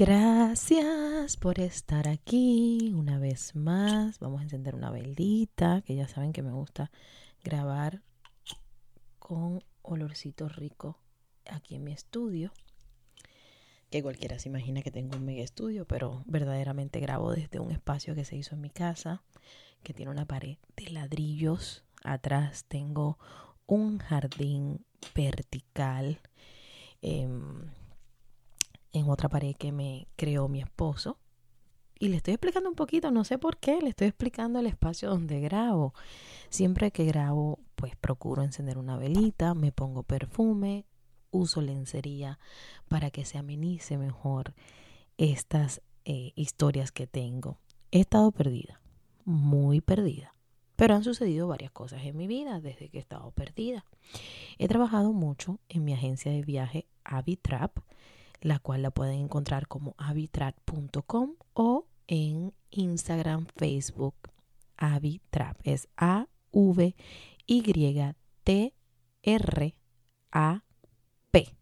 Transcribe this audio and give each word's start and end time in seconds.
Gracias 0.00 1.36
por 1.36 1.60
estar 1.60 2.08
aquí 2.08 2.94
una 2.96 3.18
vez 3.18 3.54
más. 3.54 4.18
Vamos 4.18 4.40
a 4.40 4.44
encender 4.44 4.74
una 4.74 4.90
velita, 4.90 5.82
que 5.82 5.94
ya 5.94 6.08
saben 6.08 6.32
que 6.32 6.40
me 6.40 6.52
gusta 6.52 6.90
grabar 7.44 8.00
con 9.18 9.62
olorcito 9.82 10.48
rico 10.48 10.96
aquí 11.44 11.74
en 11.74 11.84
mi 11.84 11.92
estudio. 11.92 12.50
Que 13.90 14.02
cualquiera 14.02 14.38
se 14.38 14.48
imagina 14.48 14.80
que 14.80 14.90
tengo 14.90 15.18
un 15.18 15.26
mega 15.26 15.42
estudio, 15.42 15.86
pero 15.86 16.24
verdaderamente 16.24 16.98
grabo 16.98 17.32
desde 17.32 17.60
un 17.60 17.70
espacio 17.70 18.14
que 18.14 18.24
se 18.24 18.36
hizo 18.36 18.54
en 18.54 18.62
mi 18.62 18.70
casa, 18.70 19.22
que 19.82 19.92
tiene 19.92 20.12
una 20.12 20.24
pared 20.24 20.56
de 20.76 20.92
ladrillos. 20.92 21.84
Atrás 22.04 22.64
tengo 22.68 23.18
un 23.66 23.98
jardín 23.98 24.82
vertical. 25.14 26.22
Em, 27.02 27.68
en 28.92 29.08
otra 29.08 29.28
pared 29.28 29.54
que 29.56 29.72
me 29.72 30.08
creó 30.16 30.48
mi 30.48 30.60
esposo. 30.60 31.18
Y 31.98 32.08
le 32.08 32.16
estoy 32.16 32.34
explicando 32.34 32.70
un 32.70 32.76
poquito, 32.76 33.10
no 33.10 33.24
sé 33.24 33.36
por 33.36 33.58
qué, 33.58 33.80
le 33.82 33.90
estoy 33.90 34.08
explicando 34.08 34.58
el 34.58 34.66
espacio 34.66 35.10
donde 35.10 35.40
grabo. 35.40 35.94
Siempre 36.48 36.90
que 36.92 37.04
grabo, 37.04 37.58
pues 37.74 37.94
procuro 37.94 38.42
encender 38.42 38.78
una 38.78 38.96
velita, 38.96 39.52
me 39.54 39.70
pongo 39.70 40.02
perfume, 40.02 40.86
uso 41.30 41.60
lencería 41.60 42.38
para 42.88 43.10
que 43.10 43.24
se 43.24 43.38
amenice 43.38 43.98
mejor 43.98 44.54
estas 45.18 45.82
eh, 46.06 46.32
historias 46.34 46.90
que 46.90 47.06
tengo. 47.06 47.58
He 47.90 48.00
estado 48.00 48.32
perdida, 48.32 48.80
muy 49.24 49.82
perdida, 49.82 50.34
pero 50.76 50.94
han 50.94 51.04
sucedido 51.04 51.48
varias 51.48 51.70
cosas 51.70 52.04
en 52.04 52.16
mi 52.16 52.26
vida 52.26 52.60
desde 52.60 52.88
que 52.88 52.96
he 52.96 53.00
estado 53.00 53.30
perdida. 53.32 53.84
He 54.58 54.68
trabajado 54.68 55.12
mucho 55.12 55.60
en 55.68 55.84
mi 55.84 55.92
agencia 55.92 56.32
de 56.32 56.42
viaje 56.42 56.86
Avitrap 57.04 57.78
la 58.40 58.58
cual 58.58 58.82
la 58.82 58.90
pueden 58.90 59.20
encontrar 59.20 59.68
como 59.68 59.94
avitrat.com 59.98 61.34
o 61.54 61.86
en 62.06 62.52
Instagram, 62.70 63.46
Facebook, 63.56 64.14
Avitrap. 64.76 65.58
Es 65.64 65.88
A 65.96 66.26
V 66.52 66.94
Y 67.46 68.14
T 68.44 68.74
R 69.22 69.76
A 70.32 70.64
P. 71.30 71.54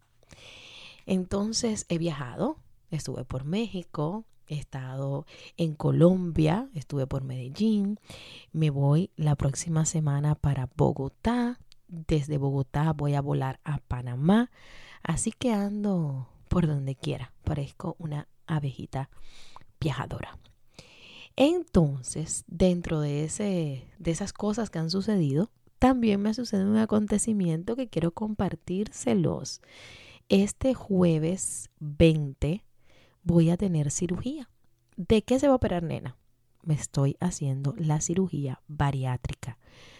Entonces 1.05 1.85
he 1.89 1.97
viajado, 1.97 2.57
estuve 2.89 3.25
por 3.25 3.43
México, 3.43 4.25
he 4.47 4.55
estado 4.57 5.25
en 5.57 5.75
Colombia, 5.75 6.69
estuve 6.73 7.07
por 7.07 7.23
Medellín, 7.23 7.99
me 8.51 8.69
voy 8.69 9.11
la 9.15 9.35
próxima 9.35 9.85
semana 9.85 10.35
para 10.35 10.69
Bogotá, 10.75 11.59
desde 11.87 12.37
Bogotá 12.37 12.93
voy 12.93 13.15
a 13.15 13.21
volar 13.21 13.59
a 13.63 13.79
Panamá, 13.79 14.51
así 15.03 15.31
que 15.31 15.51
ando 15.53 16.27
por 16.49 16.67
donde 16.67 16.95
quiera. 16.95 17.31
Parezco 17.45 17.95
una 17.99 18.27
abejita 18.45 19.09
viajadora. 19.79 20.37
Entonces, 21.37 22.43
dentro 22.47 22.99
de, 22.99 23.23
ese, 23.23 23.87
de 23.97 24.11
esas 24.11 24.33
cosas 24.33 24.69
que 24.69 24.79
han 24.79 24.89
sucedido, 24.89 25.49
también 25.77 26.21
me 26.21 26.33
sucede 26.33 26.65
un 26.65 26.75
acontecimiento 26.75 27.77
que 27.77 27.87
quiero 27.87 28.11
compartírselos. 28.11 29.61
Este 30.27 30.73
jueves 30.73 31.69
20 31.79 32.65
voy 33.23 33.49
a 33.49 33.57
tener 33.57 33.89
cirugía. 33.89 34.49
¿De 34.97 35.21
qué 35.21 35.39
se 35.39 35.47
va 35.47 35.53
a 35.53 35.55
operar, 35.55 35.83
nena? 35.83 36.17
Me 36.63 36.73
estoy 36.73 37.15
haciendo 37.21 37.73
la 37.77 38.01
cirugía 38.01 38.61
bariátrica. 38.67 39.57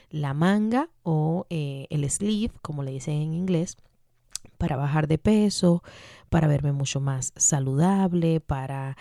La 0.09 0.33
manga 0.33 0.89
o 1.03 1.45
eh, 1.49 1.87
el 1.89 2.09
sleeve, 2.09 2.53
como 2.61 2.83
le 2.83 2.91
dicen 2.91 3.15
en 3.15 3.33
inglés, 3.33 3.77
para 4.59 4.75
bajar 4.75 5.07
de 5.07 5.17
peso, 5.17 5.81
para 6.29 6.47
verme 6.47 6.73
mucho 6.73 6.99
más 6.99 7.33
saludable, 7.37 8.41
para 8.41 8.97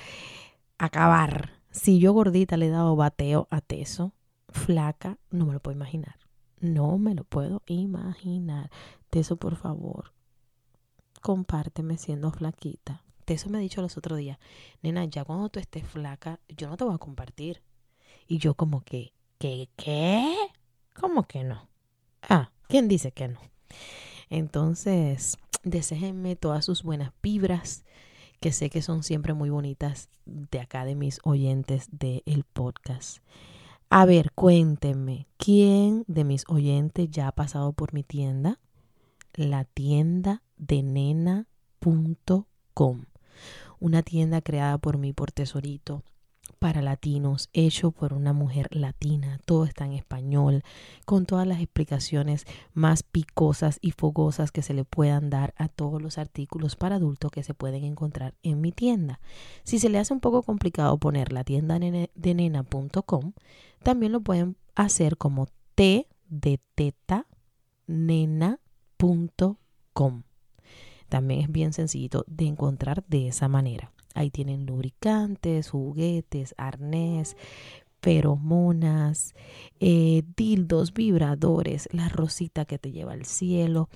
acabar. 0.79 1.61
Si 1.71 1.99
yo 1.99 2.13
gordita 2.13 2.57
le 2.57 2.67
he 2.67 2.71
dado 2.71 2.97
bateo 2.97 3.49
a 3.51 3.61
teso, 3.61 4.15
flaca, 4.49 5.19
no 5.31 5.45
me 5.45 5.53
lo 5.53 5.61
puedo 5.61 5.77
imaginar. 5.77 6.17
No 6.61 6.97
me 6.97 7.15
lo 7.15 7.25
puedo 7.25 7.63
imaginar. 7.67 8.71
Teso, 9.11 9.37
por 9.37 9.57
favor, 9.57 10.13
compárteme 11.21 11.99
siendo 11.99 12.31
flaquita. 12.31 13.03
Teso 13.25 13.51
me 13.51 13.59
ha 13.59 13.61
dicho 13.61 13.83
los 13.83 13.97
otros 13.99 14.17
días, 14.17 14.39
nena, 14.81 15.05
ya 15.05 15.25
cuando 15.25 15.49
tú 15.49 15.59
estés 15.59 15.85
flaca, 15.85 16.41
yo 16.49 16.69
no 16.69 16.77
te 16.77 16.85
voy 16.85 16.95
a 16.95 16.99
compartir. 16.99 17.63
Y 18.29 18.39
yo 18.39 18.55
como 18.55 18.83
que, 18.83 19.13
¿qué? 19.39 19.69
¿Qué? 19.77 20.35
¿Cómo 20.95 21.25
que 21.25 21.43
no? 21.43 21.69
Ah, 22.23 22.53
¿quién 22.69 22.87
dice 22.87 23.11
que 23.11 23.27
no? 23.29 23.41
Entonces, 24.31 25.37
deséjenme 25.71 26.37
todas 26.37 26.65
sus 26.65 26.83
buenas 26.83 27.13
vibras, 27.23 27.85
que 28.41 28.53
sé 28.53 28.71
que 28.71 28.83
son 28.83 29.03
siempre 29.03 29.35
muy 29.35 29.51
bonitas 29.51 30.09
de 30.27 30.61
acá 30.61 30.85
de 30.85 30.95
mis 30.95 31.21
oyentes 31.25 31.89
del 31.91 32.45
podcast. 32.53 33.19
A 33.91 34.05
ver, 34.05 34.33
cuéntenme, 34.33 35.27
¿quién 35.39 36.05
de 36.07 36.25
mis 36.25 36.45
oyentes 36.49 37.11
ya 37.11 37.29
ha 37.29 37.33
pasado 37.33 37.73
por 37.73 37.95
mi 37.95 38.03
tienda? 38.03 38.59
La 39.35 39.65
tienda 39.65 40.43
de 40.57 40.83
nena.com. 40.83 41.47
Una 43.81 44.03
tienda 44.03 44.43
creada 44.43 44.79
por 44.79 44.99
mí 44.99 45.13
por 45.13 45.33
Tesorito 45.33 46.03
para 46.59 46.83
latinos, 46.83 47.49
hecho 47.53 47.91
por 47.91 48.13
una 48.13 48.33
mujer 48.33 48.69
latina. 48.71 49.39
Todo 49.45 49.65
está 49.65 49.85
en 49.85 49.93
español, 49.93 50.63
con 51.05 51.27
todas 51.27 51.47
las 51.47 51.61
explicaciones 51.61 52.47
más 52.75 53.03
picosas 53.03 53.79
y 53.81 53.93
fogosas 53.93 54.51
que 54.51 54.63
se 54.63 54.75
le 54.75 54.85
puedan 54.85 55.31
dar 55.31 55.55
a 55.57 55.69
todos 55.69 56.03
los 56.03 56.19
artículos 56.19 56.77
para 56.77 56.97
adultos 56.97 57.31
que 57.31 57.43
se 57.43 57.55
pueden 57.55 57.85
encontrar 57.85 58.35
en 58.43 58.61
mi 58.61 58.73
tienda. 58.73 59.21
Si 59.65 59.79
se 59.79 59.89
le 59.89 59.99
hace 59.99 60.13
un 60.13 60.21
poco 60.21 60.43
complicado 60.43 60.99
poner 60.99 61.33
la 61.33 61.45
tienda 61.45 61.79
de 61.79 62.35
nena.com, 62.35 63.33
también 63.83 64.13
lo 64.13 64.21
pueden 64.21 64.57
hacer 64.75 65.17
como 65.17 65.47
t 65.75 66.09
de 66.29 66.61
teta 66.75 67.27
nena.com. 67.87 69.49
También 71.09 71.41
es 71.41 71.51
bien 71.51 71.73
sencillito 71.73 72.25
de 72.27 72.47
encontrar 72.47 73.05
de 73.07 73.29
esa 73.29 73.49
manera. 73.49 73.93
Ahí 74.19 74.31
tienen 74.31 74.67
lubricantes, 74.67 75.71
juguetes, 75.71 76.53
arnés, 76.59 77.37
feromonas, 78.03 79.33
eh, 79.79 80.25
dildos, 80.37 80.93
vibradores, 80.93 81.89
la 81.93 82.09
rosita 82.09 82.65
que 82.65 82.81
te 82.81 82.91
lleva 82.91 83.13
al 83.13 83.27
cielo. 83.27 83.89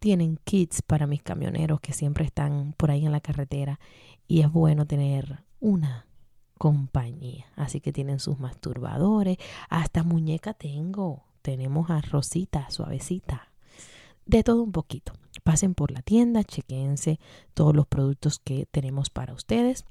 Tienen 0.00 0.40
kits 0.42 0.82
para 0.82 1.06
mis 1.06 1.22
camioneros 1.22 1.80
que 1.80 1.92
siempre 1.92 2.24
están 2.24 2.74
por 2.76 2.90
ahí 2.90 3.06
en 3.06 3.12
la 3.12 3.20
carretera 3.20 3.78
y 4.26 4.40
es 4.40 4.50
bueno 4.50 4.86
tener 4.86 5.44
una 5.60 6.04
compañía. 6.58 7.46
Así 7.54 7.80
que 7.80 7.92
tienen 7.92 8.18
sus 8.18 8.40
masturbadores, 8.40 9.36
hasta 9.68 10.02
muñeca 10.02 10.52
tengo. 10.52 11.22
Tenemos 11.42 11.90
a 11.90 12.00
Rosita, 12.00 12.68
suavecita 12.70 13.49
de 14.30 14.44
todo 14.44 14.62
un 14.62 14.72
poquito. 14.72 15.12
Pasen 15.42 15.74
por 15.74 15.90
la 15.90 16.02
tienda, 16.02 16.44
chequense 16.44 17.18
todos 17.54 17.74
los 17.74 17.86
productos 17.86 18.38
que 18.38 18.66
tenemos 18.66 19.10
para 19.10 19.34
ustedes. 19.34 19.84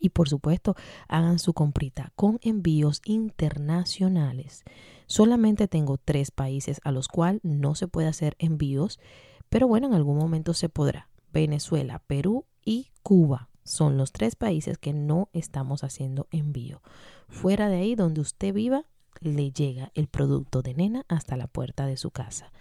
Y 0.00 0.10
por 0.10 0.28
supuesto, 0.28 0.74
hagan 1.08 1.38
su 1.38 1.52
comprita 1.54 2.12
con 2.14 2.38
envíos 2.42 3.00
internacionales. 3.04 4.64
Solamente 5.06 5.68
tengo 5.68 5.98
tres 5.98 6.30
países 6.30 6.80
a 6.84 6.92
los 6.92 7.08
cuales 7.08 7.40
no 7.44 7.74
se 7.74 7.88
puede 7.88 8.08
hacer 8.08 8.36
envíos, 8.38 8.98
pero 9.48 9.68
bueno, 9.68 9.86
en 9.86 9.94
algún 9.94 10.16
momento 10.16 10.54
se 10.54 10.68
podrá. 10.68 11.08
Venezuela, 11.32 12.02
Perú 12.06 12.44
y 12.64 12.88
Cuba 13.02 13.48
son 13.64 13.96
los 13.96 14.12
tres 14.12 14.34
países 14.36 14.78
que 14.78 14.92
no 14.92 15.28
estamos 15.32 15.84
haciendo 15.84 16.26
envío. 16.30 16.82
Fuera 17.28 17.68
de 17.68 17.76
ahí, 17.76 17.94
donde 17.94 18.20
usted 18.20 18.52
viva, 18.52 18.86
le 19.20 19.52
llega 19.52 19.92
el 19.94 20.08
producto 20.08 20.62
de 20.62 20.74
nena 20.74 21.04
hasta 21.08 21.36
la 21.36 21.46
puerta 21.46 21.86
de 21.86 21.96
su 21.96 22.10
casa. 22.10 22.52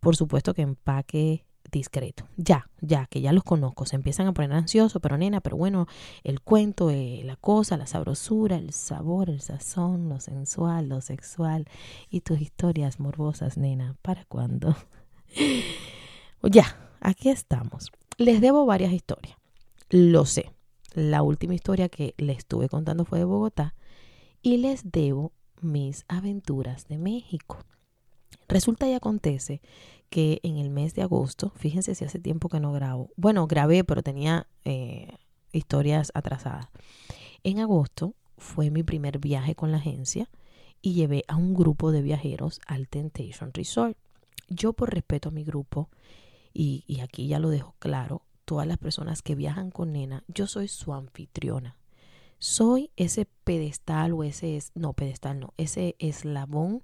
Por 0.00 0.16
supuesto 0.16 0.54
que 0.54 0.62
empaque 0.62 1.44
discreto. 1.70 2.24
Ya, 2.36 2.68
ya, 2.80 3.06
que 3.06 3.20
ya 3.20 3.32
los 3.32 3.44
conozco. 3.44 3.86
Se 3.86 3.96
empiezan 3.96 4.26
a 4.26 4.32
poner 4.32 4.52
ansiosos, 4.52 5.00
pero 5.00 5.16
nena, 5.16 5.40
pero 5.40 5.56
bueno, 5.56 5.86
el 6.24 6.40
cuento, 6.40 6.90
eh, 6.90 7.22
la 7.24 7.36
cosa, 7.36 7.76
la 7.76 7.86
sabrosura, 7.86 8.56
el 8.56 8.72
sabor, 8.72 9.30
el 9.30 9.40
sazón, 9.40 10.08
lo 10.08 10.20
sensual, 10.20 10.88
lo 10.88 11.00
sexual 11.00 11.66
y 12.10 12.20
tus 12.20 12.40
historias 12.40 13.00
morbosas, 13.00 13.56
nena, 13.56 13.96
¿para 14.02 14.24
cuándo? 14.24 14.76
ya, 16.42 16.76
aquí 17.00 17.28
estamos. 17.28 17.92
Les 18.16 18.40
debo 18.40 18.66
varias 18.66 18.92
historias. 18.92 19.36
Lo 19.88 20.24
sé. 20.24 20.52
La 20.94 21.22
última 21.22 21.54
historia 21.54 21.88
que 21.88 22.14
les 22.18 22.38
estuve 22.38 22.68
contando 22.68 23.04
fue 23.04 23.20
de 23.20 23.24
Bogotá 23.24 23.74
y 24.42 24.56
les 24.56 24.90
debo 24.90 25.32
mis 25.60 26.04
aventuras 26.08 26.88
de 26.88 26.98
México. 26.98 27.58
Resulta 28.48 28.88
y 28.88 28.94
acontece 28.94 29.60
que 30.08 30.40
en 30.42 30.56
el 30.58 30.70
mes 30.70 30.94
de 30.94 31.02
agosto, 31.02 31.52
fíjense 31.56 31.94
si 31.94 32.04
hace 32.04 32.18
tiempo 32.18 32.48
que 32.48 32.60
no 32.60 32.72
grabo, 32.72 33.10
bueno, 33.16 33.46
grabé, 33.46 33.84
pero 33.84 34.02
tenía 34.02 34.48
eh, 34.64 35.16
historias 35.52 36.10
atrasadas. 36.14 36.68
En 37.44 37.60
agosto 37.60 38.14
fue 38.36 38.70
mi 38.70 38.82
primer 38.82 39.18
viaje 39.18 39.54
con 39.54 39.70
la 39.70 39.78
agencia 39.78 40.28
y 40.82 40.94
llevé 40.94 41.24
a 41.28 41.36
un 41.36 41.54
grupo 41.54 41.92
de 41.92 42.02
viajeros 42.02 42.60
al 42.66 42.88
Temptation 42.88 43.52
Resort. 43.54 43.96
Yo 44.48 44.72
por 44.72 44.92
respeto 44.92 45.28
a 45.28 45.32
mi 45.32 45.44
grupo, 45.44 45.88
y, 46.52 46.82
y 46.88 47.00
aquí 47.00 47.28
ya 47.28 47.38
lo 47.38 47.50
dejo 47.50 47.76
claro, 47.78 48.22
todas 48.44 48.66
las 48.66 48.78
personas 48.78 49.22
que 49.22 49.36
viajan 49.36 49.70
con 49.70 49.92
Nena, 49.92 50.24
yo 50.26 50.48
soy 50.48 50.66
su 50.66 50.92
anfitriona. 50.92 51.76
Soy 52.40 52.90
ese 52.96 53.28
pedestal 53.44 54.12
o 54.12 54.24
ese 54.24 54.56
es, 54.56 54.72
no 54.74 54.92
pedestal, 54.94 55.38
no, 55.38 55.54
ese 55.56 55.94
eslabón 55.98 56.82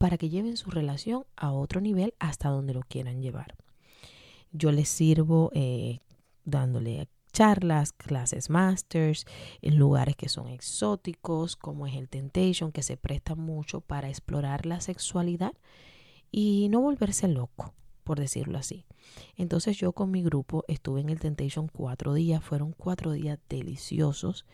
para 0.00 0.16
que 0.16 0.30
lleven 0.30 0.56
su 0.56 0.70
relación 0.70 1.26
a 1.36 1.52
otro 1.52 1.82
nivel 1.82 2.14
hasta 2.18 2.48
donde 2.48 2.72
lo 2.72 2.80
quieran 2.80 3.20
llevar. 3.20 3.54
Yo 4.50 4.72
les 4.72 4.88
sirvo 4.88 5.50
eh, 5.52 5.98
dándole 6.46 7.06
charlas, 7.32 7.92
clases 7.92 8.48
masters, 8.48 9.26
en 9.60 9.76
lugares 9.76 10.16
que 10.16 10.30
son 10.30 10.48
exóticos, 10.48 11.54
como 11.54 11.86
es 11.86 11.96
el 11.96 12.08
Temptation, 12.08 12.72
que 12.72 12.82
se 12.82 12.96
presta 12.96 13.34
mucho 13.34 13.82
para 13.82 14.08
explorar 14.08 14.64
la 14.64 14.80
sexualidad 14.80 15.52
y 16.32 16.68
no 16.70 16.80
volverse 16.80 17.28
loco, 17.28 17.74
por 18.02 18.18
decirlo 18.18 18.56
así. 18.56 18.86
Entonces 19.36 19.76
yo 19.76 19.92
con 19.92 20.10
mi 20.10 20.22
grupo 20.22 20.64
estuve 20.66 21.02
en 21.02 21.10
el 21.10 21.20
Temptation 21.20 21.68
cuatro 21.68 22.14
días, 22.14 22.42
fueron 22.42 22.72
cuatro 22.72 23.12
días 23.12 23.38
deliciosos, 23.50 24.46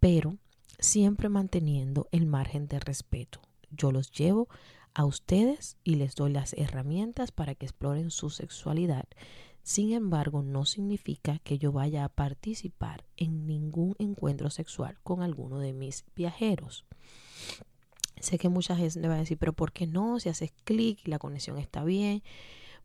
pero 0.00 0.36
siempre 0.78 1.30
manteniendo 1.30 2.08
el 2.12 2.26
margen 2.26 2.68
de 2.68 2.78
respeto. 2.78 3.40
Yo 3.74 3.90
los 3.90 4.12
llevo 4.12 4.48
a 4.94 5.04
ustedes 5.04 5.76
y 5.84 5.96
les 5.96 6.14
doy 6.14 6.32
las 6.32 6.52
herramientas 6.54 7.32
para 7.32 7.54
que 7.54 7.66
exploren 7.66 8.10
su 8.10 8.30
sexualidad. 8.30 9.04
Sin 9.62 9.92
embargo, 9.92 10.42
no 10.42 10.64
significa 10.64 11.38
que 11.38 11.58
yo 11.58 11.70
vaya 11.70 12.04
a 12.04 12.08
participar 12.08 13.04
en 13.16 13.46
ningún 13.46 13.94
encuentro 13.98 14.50
sexual 14.50 14.98
con 15.02 15.22
alguno 15.22 15.60
de 15.60 15.72
mis 15.72 16.04
viajeros. 16.16 16.84
Sé 18.20 18.38
que 18.38 18.48
mucha 18.48 18.76
gente 18.76 19.00
le 19.00 19.08
va 19.08 19.14
a 19.14 19.18
decir, 19.18 19.38
pero 19.38 19.52
¿por 19.52 19.72
qué 19.72 19.86
no? 19.86 20.18
Si 20.20 20.28
haces 20.28 20.52
clic 20.64 21.00
y 21.04 21.10
la 21.10 21.18
conexión 21.18 21.58
está 21.58 21.84
bien. 21.84 22.22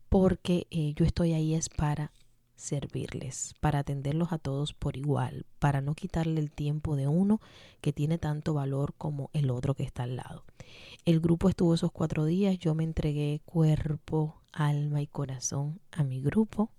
Porque 0.08 0.66
eh, 0.70 0.94
yo 0.96 1.04
estoy 1.04 1.32
ahí 1.32 1.54
es 1.54 1.68
para 1.68 2.12
servirles, 2.58 3.54
para 3.60 3.78
atenderlos 3.78 4.32
a 4.32 4.38
todos 4.38 4.74
por 4.74 4.96
igual, 4.96 5.46
para 5.58 5.80
no 5.80 5.94
quitarle 5.94 6.40
el 6.40 6.50
tiempo 6.50 6.96
de 6.96 7.08
uno 7.08 7.40
que 7.80 7.92
tiene 7.92 8.18
tanto 8.18 8.52
valor 8.52 8.94
como 8.98 9.30
el 9.32 9.50
otro 9.50 9.74
que 9.74 9.84
está 9.84 10.02
al 10.02 10.16
lado. 10.16 10.44
El 11.04 11.20
grupo 11.20 11.48
estuvo 11.48 11.74
esos 11.74 11.92
cuatro 11.92 12.24
días, 12.24 12.58
yo 12.58 12.74
me 12.74 12.84
entregué 12.84 13.40
cuerpo, 13.44 14.42
alma 14.52 15.00
y 15.00 15.06
corazón 15.06 15.80
a 15.92 16.02
mi 16.02 16.20
grupo. 16.20 16.70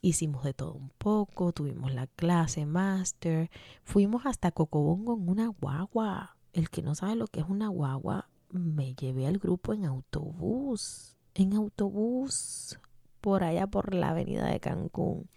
Hicimos 0.00 0.44
de 0.44 0.52
todo 0.52 0.74
un 0.74 0.90
poco, 0.98 1.52
tuvimos 1.52 1.92
la 1.94 2.06
clase 2.06 2.66
master, 2.66 3.50
fuimos 3.84 4.26
hasta 4.26 4.52
Cocobongo 4.52 5.14
en 5.14 5.28
una 5.28 5.48
guagua. 5.48 6.36
El 6.52 6.70
que 6.70 6.82
no 6.82 6.94
sabe 6.94 7.14
lo 7.14 7.26
que 7.28 7.40
es 7.40 7.46
una 7.48 7.68
guagua, 7.68 8.28
me 8.50 8.94
llevé 8.94 9.26
al 9.26 9.38
grupo 9.38 9.74
en 9.74 9.84
autobús, 9.84 11.16
en 11.34 11.54
autobús 11.54 12.78
por 13.20 13.44
allá 13.44 13.66
por 13.66 13.94
la 13.94 14.10
avenida 14.10 14.46
de 14.46 14.60
Cancún. 14.60 15.28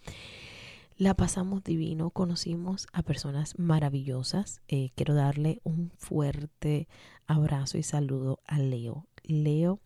La 0.96 1.14
pasamos 1.14 1.64
divino, 1.64 2.10
conocimos 2.10 2.86
a 2.92 3.02
personas 3.02 3.58
maravillosas. 3.58 4.60
Eh, 4.68 4.90
quiero 4.94 5.14
darle 5.14 5.60
un 5.64 5.90
fuerte 5.96 6.86
abrazo 7.26 7.78
y 7.78 7.82
saludo 7.82 8.40
a 8.46 8.58
Leo. 8.58 9.06
Leo 9.24 9.80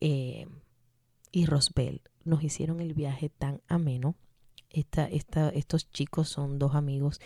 eh, 0.00 0.46
y 1.32 1.46
Rosbel 1.46 2.02
nos 2.24 2.44
hicieron 2.44 2.80
el 2.80 2.94
viaje 2.94 3.30
tan 3.30 3.62
ameno. 3.68 4.14
Esta, 4.70 5.06
esta, 5.06 5.48
estos 5.48 5.90
chicos 5.90 6.28
son 6.28 6.58
dos 6.58 6.74
amigos 6.74 7.20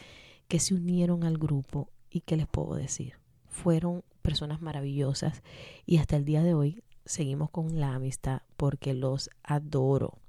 que 0.48 0.60
se 0.60 0.74
unieron 0.74 1.24
al 1.24 1.38
grupo 1.38 1.90
y 2.08 2.20
qué 2.20 2.36
les 2.36 2.46
puedo 2.46 2.76
decir. 2.76 3.14
Fueron 3.46 4.04
personas 4.22 4.62
maravillosas 4.62 5.42
y 5.84 5.98
hasta 5.98 6.16
el 6.16 6.24
día 6.24 6.42
de 6.42 6.54
hoy 6.54 6.82
seguimos 7.04 7.50
con 7.50 7.80
la 7.80 7.94
amistad 7.94 8.42
porque 8.62 8.94
los 8.94 9.28
adoro. 9.42 10.20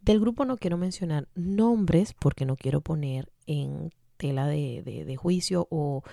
Del 0.00 0.20
grupo 0.20 0.44
no 0.44 0.58
quiero 0.58 0.76
mencionar 0.76 1.26
nombres 1.34 2.14
porque 2.14 2.44
no 2.44 2.54
quiero 2.54 2.82
poner 2.82 3.32
en 3.46 3.90
tela 4.16 4.46
de, 4.46 5.16
juicio 5.20 5.66
o 5.68 6.04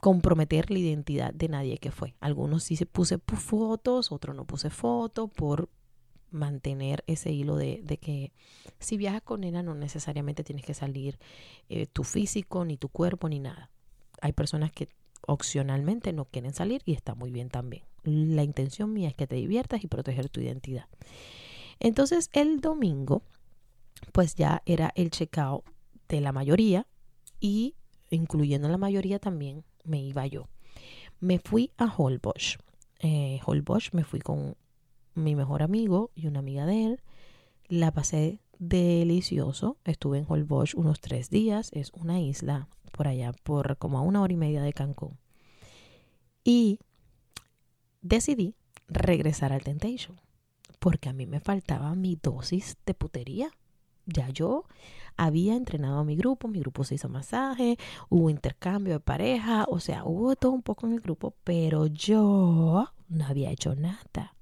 comprometer 0.00 0.70
la 0.70 0.78
identidad 0.78 1.34
de 1.34 1.50
nadie 1.50 1.76
que 1.76 1.90
fue. 1.90 2.14
Algunos 2.18 2.62
sí 2.62 2.76
se 2.76 2.86
puse 2.86 3.18
fotos, 3.18 4.10
otros 4.10 4.34
no 4.34 4.46
puse 4.46 4.70
fotos 4.70 5.30
por 5.30 5.68
mantener 6.30 7.04
ese 7.06 7.30
hilo 7.30 7.56
de, 7.56 7.82
que 8.00 8.32
si 8.78 8.96
viajas 8.96 9.20
con 9.20 9.44
ella 9.44 9.62
no 9.62 9.74
necesariamente 9.74 10.44
tienes 10.44 10.64
que 10.64 10.72
salir 10.72 11.18
eh, 11.68 11.86
tu 11.88 12.04
físico, 12.04 12.64
ni 12.64 12.78
tu 12.78 12.88
cuerpo, 12.88 13.28
ni 13.28 13.38
nada. 13.38 13.70
Hay 14.22 14.32
personas 14.32 14.72
que 14.72 14.88
opcionalmente 15.26 16.14
no 16.14 16.24
quieren 16.24 16.54
salir 16.54 16.80
y 16.86 16.94
está 16.94 17.14
muy 17.14 17.30
bien 17.30 17.50
también. 17.50 17.84
La 18.04 18.42
intención 18.42 18.92
mía 18.92 19.08
es 19.08 19.14
que 19.14 19.26
te 19.26 19.36
diviertas 19.36 19.84
y 19.84 19.86
proteger 19.86 20.28
tu 20.28 20.40
identidad. 20.40 20.86
Entonces 21.78 22.30
el 22.32 22.60
domingo, 22.60 23.22
pues 24.12 24.34
ya 24.34 24.62
era 24.66 24.92
el 24.94 25.10
checkout 25.10 25.64
de 26.08 26.20
la 26.20 26.32
mayoría 26.32 26.86
y 27.40 27.74
incluyendo 28.10 28.68
la 28.68 28.78
mayoría 28.78 29.18
también 29.18 29.64
me 29.84 30.00
iba 30.02 30.26
yo. 30.26 30.48
Me 31.20 31.38
fui 31.38 31.70
a 31.76 31.92
Holbosch. 31.94 32.58
Eh, 33.00 33.40
Holbosch 33.44 33.92
me 33.92 34.04
fui 34.04 34.20
con 34.20 34.56
mi 35.14 35.34
mejor 35.34 35.62
amigo 35.62 36.10
y 36.14 36.26
una 36.26 36.40
amiga 36.40 36.66
de 36.66 36.84
él. 36.84 37.00
La 37.68 37.92
pasé 37.92 38.40
delicioso. 38.58 39.76
Estuve 39.84 40.18
en 40.18 40.26
Holbosch 40.28 40.74
unos 40.74 41.00
tres 41.00 41.30
días. 41.30 41.70
Es 41.72 41.90
una 41.94 42.20
isla 42.20 42.68
por 42.92 43.08
allá, 43.08 43.32
por 43.42 43.76
como 43.78 43.98
a 43.98 44.02
una 44.02 44.22
hora 44.22 44.32
y 44.32 44.36
media 44.36 44.62
de 44.62 44.72
Cancún. 44.72 45.18
Y 46.44 46.78
decidí 48.02 48.54
regresar 48.88 49.52
al 49.52 49.62
Temptation, 49.62 50.20
porque 50.78 51.08
a 51.08 51.12
mí 51.12 51.26
me 51.26 51.40
faltaba 51.40 51.94
mi 51.94 52.16
dosis 52.16 52.76
de 52.84 52.94
putería. 52.94 53.50
Ya 54.04 54.28
yo 54.30 54.64
había 55.16 55.54
entrenado 55.54 56.00
a 56.00 56.04
mi 56.04 56.16
grupo, 56.16 56.48
mi 56.48 56.58
grupo 56.58 56.82
se 56.82 56.96
hizo 56.96 57.08
masaje, 57.08 57.78
hubo 58.08 58.30
intercambio 58.30 58.94
de 58.94 59.00
pareja, 59.00 59.64
o 59.68 59.78
sea, 59.78 60.04
hubo 60.04 60.34
todo 60.34 60.52
un 60.52 60.62
poco 60.62 60.86
en 60.86 60.94
el 60.94 61.00
grupo, 61.00 61.34
pero 61.44 61.86
yo 61.86 62.88
no 63.08 63.26
había 63.26 63.50
hecho 63.50 63.76
nada. 63.76 64.34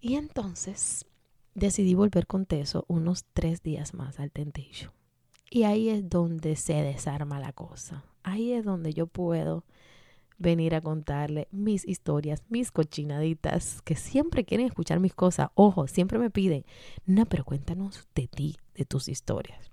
Y 0.00 0.14
entonces 0.14 1.04
decidí 1.54 1.94
volver 1.94 2.26
con 2.26 2.46
Teso 2.46 2.86
unos 2.88 3.26
tres 3.34 3.62
días 3.62 3.92
más 3.92 4.18
al 4.18 4.32
Temptation. 4.32 4.92
Y 5.50 5.64
ahí 5.64 5.90
es 5.90 6.08
donde 6.08 6.56
se 6.56 6.74
desarma 6.74 7.38
la 7.40 7.52
cosa. 7.52 8.04
Ahí 8.22 8.52
es 8.52 8.64
donde 8.64 8.94
yo 8.94 9.06
puedo 9.06 9.64
venir 10.40 10.74
a 10.74 10.80
contarle 10.80 11.46
mis 11.52 11.86
historias, 11.86 12.42
mis 12.48 12.72
cochinaditas, 12.72 13.82
que 13.82 13.94
siempre 13.94 14.44
quieren 14.44 14.66
escuchar 14.66 14.98
mis 14.98 15.14
cosas. 15.14 15.50
Ojo, 15.54 15.86
siempre 15.86 16.18
me 16.18 16.30
piden, 16.30 16.64
no, 17.06 17.26
pero 17.26 17.44
cuéntanos 17.44 18.08
de 18.16 18.26
ti, 18.26 18.56
de 18.74 18.84
tus 18.84 19.08
historias. 19.08 19.70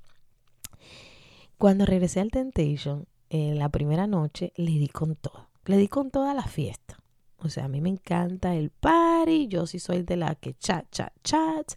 Cuando 1.57 1.85
regresé 1.85 2.19
al 2.19 2.29
Temptation, 2.29 3.07
en 3.29 3.57
la 3.57 3.69
primera 3.69 4.05
noche 4.05 4.53
le 4.55 4.71
di 4.71 4.89
con 4.89 5.15
todo. 5.15 5.49
Le 5.65 5.77
di 5.77 5.87
con 5.87 6.11
toda 6.11 6.33
la 6.33 6.43
fiesta. 6.43 6.99
O 7.37 7.49
sea, 7.49 7.65
a 7.65 7.67
mí 7.67 7.81
me 7.81 7.89
encanta 7.89 8.55
el 8.55 8.69
party. 8.69 9.47
Yo 9.47 9.65
sí 9.65 9.79
soy 9.79 10.03
de 10.03 10.17
la 10.17 10.35
que 10.35 10.53
chat, 10.53 10.85
chat, 10.91 11.13
chat, 11.23 11.73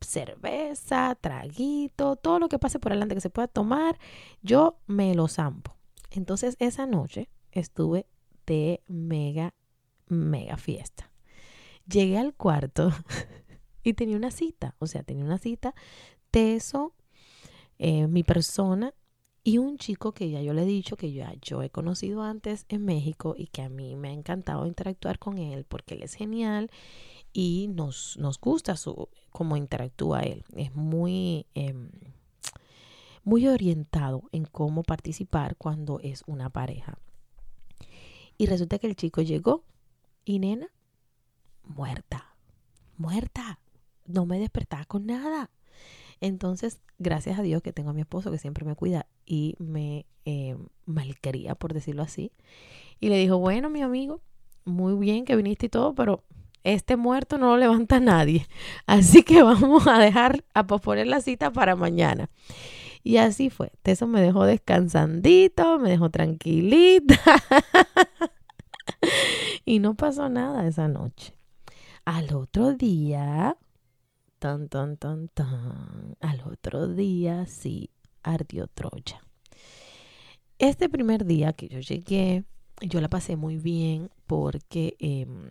cerveza, 0.00 1.16
traguito, 1.20 2.16
todo 2.16 2.38
lo 2.38 2.48
que 2.48 2.58
pase 2.58 2.78
por 2.78 2.92
adelante 2.92 3.14
que 3.14 3.20
se 3.20 3.30
pueda 3.30 3.48
tomar, 3.48 3.98
yo 4.42 4.78
me 4.86 5.14
lo 5.14 5.28
zampo. 5.28 5.74
Entonces, 6.10 6.56
esa 6.58 6.86
noche 6.86 7.28
estuve 7.50 8.06
de 8.46 8.82
mega, 8.86 9.54
mega 10.08 10.56
fiesta. 10.56 11.10
Llegué 11.86 12.18
al 12.18 12.34
cuarto 12.34 12.92
y 13.82 13.94
tenía 13.94 14.16
una 14.16 14.30
cita, 14.30 14.74
o 14.78 14.86
sea, 14.86 15.02
tenía 15.02 15.24
una 15.24 15.38
cita, 15.38 15.74
Teso, 16.30 16.94
eh, 17.78 18.06
mi 18.08 18.22
persona 18.24 18.94
y 19.44 19.58
un 19.58 19.76
chico 19.76 20.12
que 20.12 20.30
ya 20.30 20.40
yo 20.40 20.54
le 20.54 20.62
he 20.62 20.66
dicho 20.66 20.96
que 20.96 21.12
ya 21.12 21.34
yo 21.42 21.62
he 21.62 21.68
conocido 21.68 22.22
antes 22.22 22.64
en 22.70 22.84
México 22.84 23.34
y 23.36 23.48
que 23.48 23.62
a 23.62 23.68
mí 23.68 23.94
me 23.94 24.08
ha 24.08 24.12
encantado 24.12 24.66
interactuar 24.66 25.18
con 25.18 25.36
él 25.36 25.64
porque 25.68 25.94
él 25.94 26.02
es 26.02 26.14
genial 26.14 26.70
y 27.34 27.68
nos, 27.68 28.16
nos 28.16 28.40
gusta 28.40 28.76
su, 28.76 29.10
cómo 29.30 29.56
interactúa 29.56 30.22
él. 30.22 30.44
Es 30.56 30.74
muy, 30.74 31.46
em, 31.54 31.90
muy 33.22 33.46
orientado 33.46 34.22
en 34.32 34.44
cómo 34.46 34.82
participar 34.82 35.56
cuando 35.56 36.00
es 36.00 36.22
una 36.26 36.48
pareja. 36.48 36.98
Y 38.36 38.46
resulta 38.46 38.78
que 38.78 38.86
el 38.86 38.96
chico 38.96 39.22
llegó 39.22 39.64
y 40.24 40.38
nena, 40.38 40.68
muerta, 41.62 42.34
muerta. 42.96 43.60
No 44.06 44.26
me 44.26 44.38
despertaba 44.38 44.84
con 44.84 45.06
nada. 45.06 45.50
Entonces, 46.20 46.80
gracias 46.98 47.38
a 47.38 47.42
Dios 47.42 47.62
que 47.62 47.72
tengo 47.72 47.90
a 47.90 47.92
mi 47.92 48.02
esposo 48.02 48.30
que 48.30 48.38
siempre 48.38 48.64
me 48.64 48.74
cuida 48.74 49.06
y 49.26 49.56
me 49.58 50.06
eh, 50.24 50.56
malquería, 50.86 51.54
por 51.54 51.74
decirlo 51.74 52.02
así. 52.02 52.32
Y 53.00 53.08
le 53.08 53.18
dijo, 53.18 53.38
bueno, 53.38 53.70
mi 53.70 53.82
amigo, 53.82 54.20
muy 54.64 54.94
bien 54.94 55.24
que 55.24 55.36
viniste 55.36 55.66
y 55.66 55.68
todo, 55.68 55.94
pero 55.94 56.24
este 56.62 56.96
muerto 56.96 57.38
no 57.38 57.48
lo 57.48 57.56
levanta 57.58 58.00
nadie. 58.00 58.46
Así 58.86 59.22
que 59.22 59.42
vamos 59.42 59.86
a 59.86 59.98
dejar 59.98 60.44
a 60.54 60.66
posponer 60.66 61.06
la 61.06 61.20
cita 61.20 61.52
para 61.52 61.76
mañana. 61.76 62.30
Y 63.04 63.18
así 63.18 63.50
fue. 63.50 63.70
Eso 63.84 64.06
me 64.06 64.22
dejó 64.22 64.46
descansandito, 64.46 65.78
me 65.78 65.90
dejó 65.90 66.10
tranquilita. 66.10 67.20
y 69.66 69.78
no 69.78 69.94
pasó 69.94 70.30
nada 70.30 70.66
esa 70.66 70.88
noche. 70.88 71.36
Al 72.06 72.34
otro 72.34 72.72
día, 72.72 73.58
tan, 74.38 74.70
tan, 74.70 74.96
tan, 74.96 75.28
tan, 75.28 76.16
al 76.20 76.40
otro 76.50 76.88
día 76.88 77.44
sí 77.44 77.90
ardió 78.22 78.68
Troya. 78.68 79.20
Este 80.58 80.88
primer 80.88 81.26
día 81.26 81.52
que 81.52 81.68
yo 81.68 81.80
llegué, 81.80 82.44
yo 82.80 83.02
la 83.02 83.10
pasé 83.10 83.36
muy 83.36 83.58
bien 83.58 84.10
porque 84.26 84.96
em, 84.98 85.50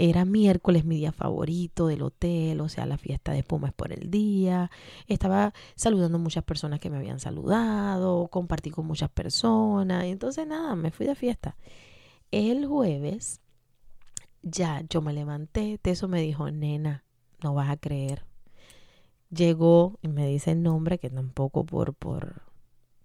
era 0.00 0.24
miércoles 0.24 0.86
mi 0.86 0.96
día 0.96 1.12
favorito 1.12 1.86
del 1.86 2.00
hotel, 2.00 2.62
o 2.62 2.70
sea, 2.70 2.86
la 2.86 2.96
fiesta 2.96 3.32
de 3.32 3.40
espuma 3.40 3.68
es 3.68 3.74
por 3.74 3.92
el 3.92 4.10
día. 4.10 4.70
Estaba 5.06 5.52
saludando 5.74 6.16
a 6.16 6.20
muchas 6.20 6.42
personas 6.42 6.80
que 6.80 6.88
me 6.88 6.96
habían 6.96 7.20
saludado, 7.20 8.28
compartí 8.28 8.70
con 8.70 8.86
muchas 8.86 9.10
personas. 9.10 10.04
Entonces, 10.04 10.46
nada, 10.46 10.74
me 10.74 10.90
fui 10.90 11.06
de 11.06 11.14
fiesta. 11.14 11.54
El 12.30 12.64
jueves, 12.64 13.42
ya 14.42 14.82
yo 14.88 15.02
me 15.02 15.12
levanté, 15.12 15.76
Teso 15.76 16.08
me 16.08 16.22
dijo, 16.22 16.50
nena, 16.50 17.04
no 17.42 17.52
vas 17.52 17.68
a 17.68 17.76
creer. 17.76 18.24
Llegó 19.28 19.98
y 20.00 20.08
me 20.08 20.26
dice 20.26 20.52
el 20.52 20.62
nombre, 20.62 20.98
que 20.98 21.10
tampoco 21.10 21.64
por, 21.64 21.92
por 21.92 22.40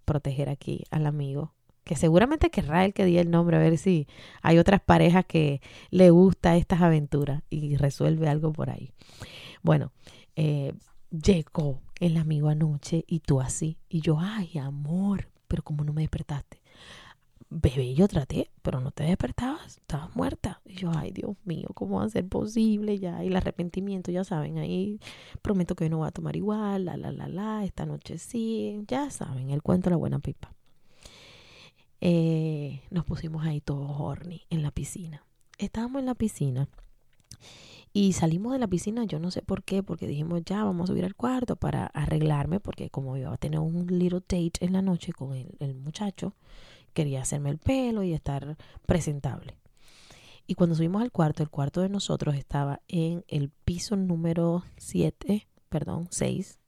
proteger 0.06 0.48
aquí 0.48 0.86
al 0.92 1.08
amigo 1.08 1.54
que 1.86 1.96
seguramente 1.96 2.50
querrá 2.50 2.84
el 2.84 2.94
que 2.94 3.06
diga 3.06 3.22
el 3.22 3.32
nombre, 3.32 3.56
a 3.56 3.60
ver 3.60 3.78
si 3.78 4.08
hay 4.42 4.58
otras 4.58 4.82
parejas 4.82 5.24
que 5.26 5.62
le 5.92 6.10
gusta 6.10 6.58
estas 6.58 6.82
aventuras 6.82 7.44
y 7.50 7.78
resuelve 7.78 8.28
algo 8.28 8.52
por 8.52 8.72
ahí. 8.72 8.92
Bueno, 9.62 9.92
eh, 10.36 10.74
llegó 11.12 11.82
el 12.00 12.18
amigo 12.18 12.50
anoche 12.50 13.06
y 13.08 13.20
tú 13.20 13.40
así. 13.40 13.78
Y 13.88 14.02
yo, 14.02 14.18
ay, 14.20 14.58
amor, 14.58 15.30
pero 15.48 15.64
como 15.64 15.84
no 15.84 15.94
me 15.94 16.02
despertaste. 16.02 16.60
Bebé, 17.52 17.94
yo 17.94 18.08
traté, 18.08 18.50
pero 18.64 18.82
no 18.82 18.90
te 18.90 19.04
despertabas, 19.04 19.78
estabas 19.78 20.16
muerta. 20.16 20.62
Y 20.66 20.74
yo, 20.74 20.92
ay, 20.94 21.12
Dios 21.12 21.38
mío, 21.46 21.68
¿cómo 21.76 22.00
va 22.00 22.06
a 22.06 22.10
ser 22.10 22.28
posible 22.28 22.98
ya? 22.98 23.24
Y 23.24 23.28
el 23.28 23.36
arrepentimiento, 23.36 24.12
ya 24.12 24.24
saben, 24.24 24.58
ahí 24.58 25.00
prometo 25.44 25.76
que 25.76 25.88
no 25.88 26.00
voy 26.00 26.08
a 26.08 26.12
tomar 26.12 26.36
igual, 26.36 26.86
la, 26.86 26.98
la, 26.98 27.12
la, 27.12 27.28
la, 27.28 27.64
esta 27.64 27.86
noche 27.86 28.18
sí, 28.18 28.84
ya 28.88 29.12
saben, 29.12 29.52
el 29.52 29.62
cuento 29.62 29.90
de 29.90 29.92
la 29.92 29.98
buena 29.98 30.18
pipa. 30.18 30.55
Eh, 32.08 32.84
nos 32.92 33.04
pusimos 33.04 33.48
ahí 33.48 33.62
todos 33.62 33.90
horny 33.90 34.44
en 34.52 34.62
la 34.62 34.70
piscina. 34.70 35.26
Estábamos 35.58 36.02
en 36.02 36.06
la 36.06 36.14
piscina 36.14 36.70
y 37.94 38.14
salimos 38.14 38.54
de 38.54 38.60
la 38.60 38.68
piscina, 38.68 39.06
yo 39.06 39.18
no 39.18 39.32
sé 39.32 39.42
por 39.42 39.64
qué, 39.64 39.82
porque 39.82 40.06
dijimos 40.06 40.44
ya 40.46 40.64
vamos 40.64 40.84
a 40.84 40.94
subir 40.94 41.04
al 41.04 41.16
cuarto 41.16 41.56
para 41.56 41.88
arreglarme, 41.88 42.60
porque 42.60 42.92
como 42.92 43.18
iba 43.18 43.34
a 43.34 43.38
tener 43.38 43.60
un 43.60 43.88
little 43.88 44.20
date 44.20 44.52
en 44.60 44.74
la 44.74 44.84
noche 44.84 45.14
con 45.14 45.34
el, 45.34 45.56
el 45.58 45.74
muchacho, 45.74 46.36
quería 46.94 47.24
hacerme 47.24 47.50
el 47.50 47.58
pelo 47.58 48.04
y 48.04 48.14
estar 48.14 48.56
presentable. 48.86 49.58
Y 50.46 50.54
cuando 50.54 50.76
subimos 50.76 51.02
al 51.02 51.12
cuarto, 51.12 51.42
el 51.42 51.50
cuarto 51.50 51.82
de 51.82 51.90
nosotros 51.90 52.36
estaba 52.36 52.84
en 52.88 53.26
el 53.28 53.50
piso 53.50 53.96
número 53.96 54.64
7, 54.78 55.48
perdón, 55.70 56.08
6, 56.12 56.60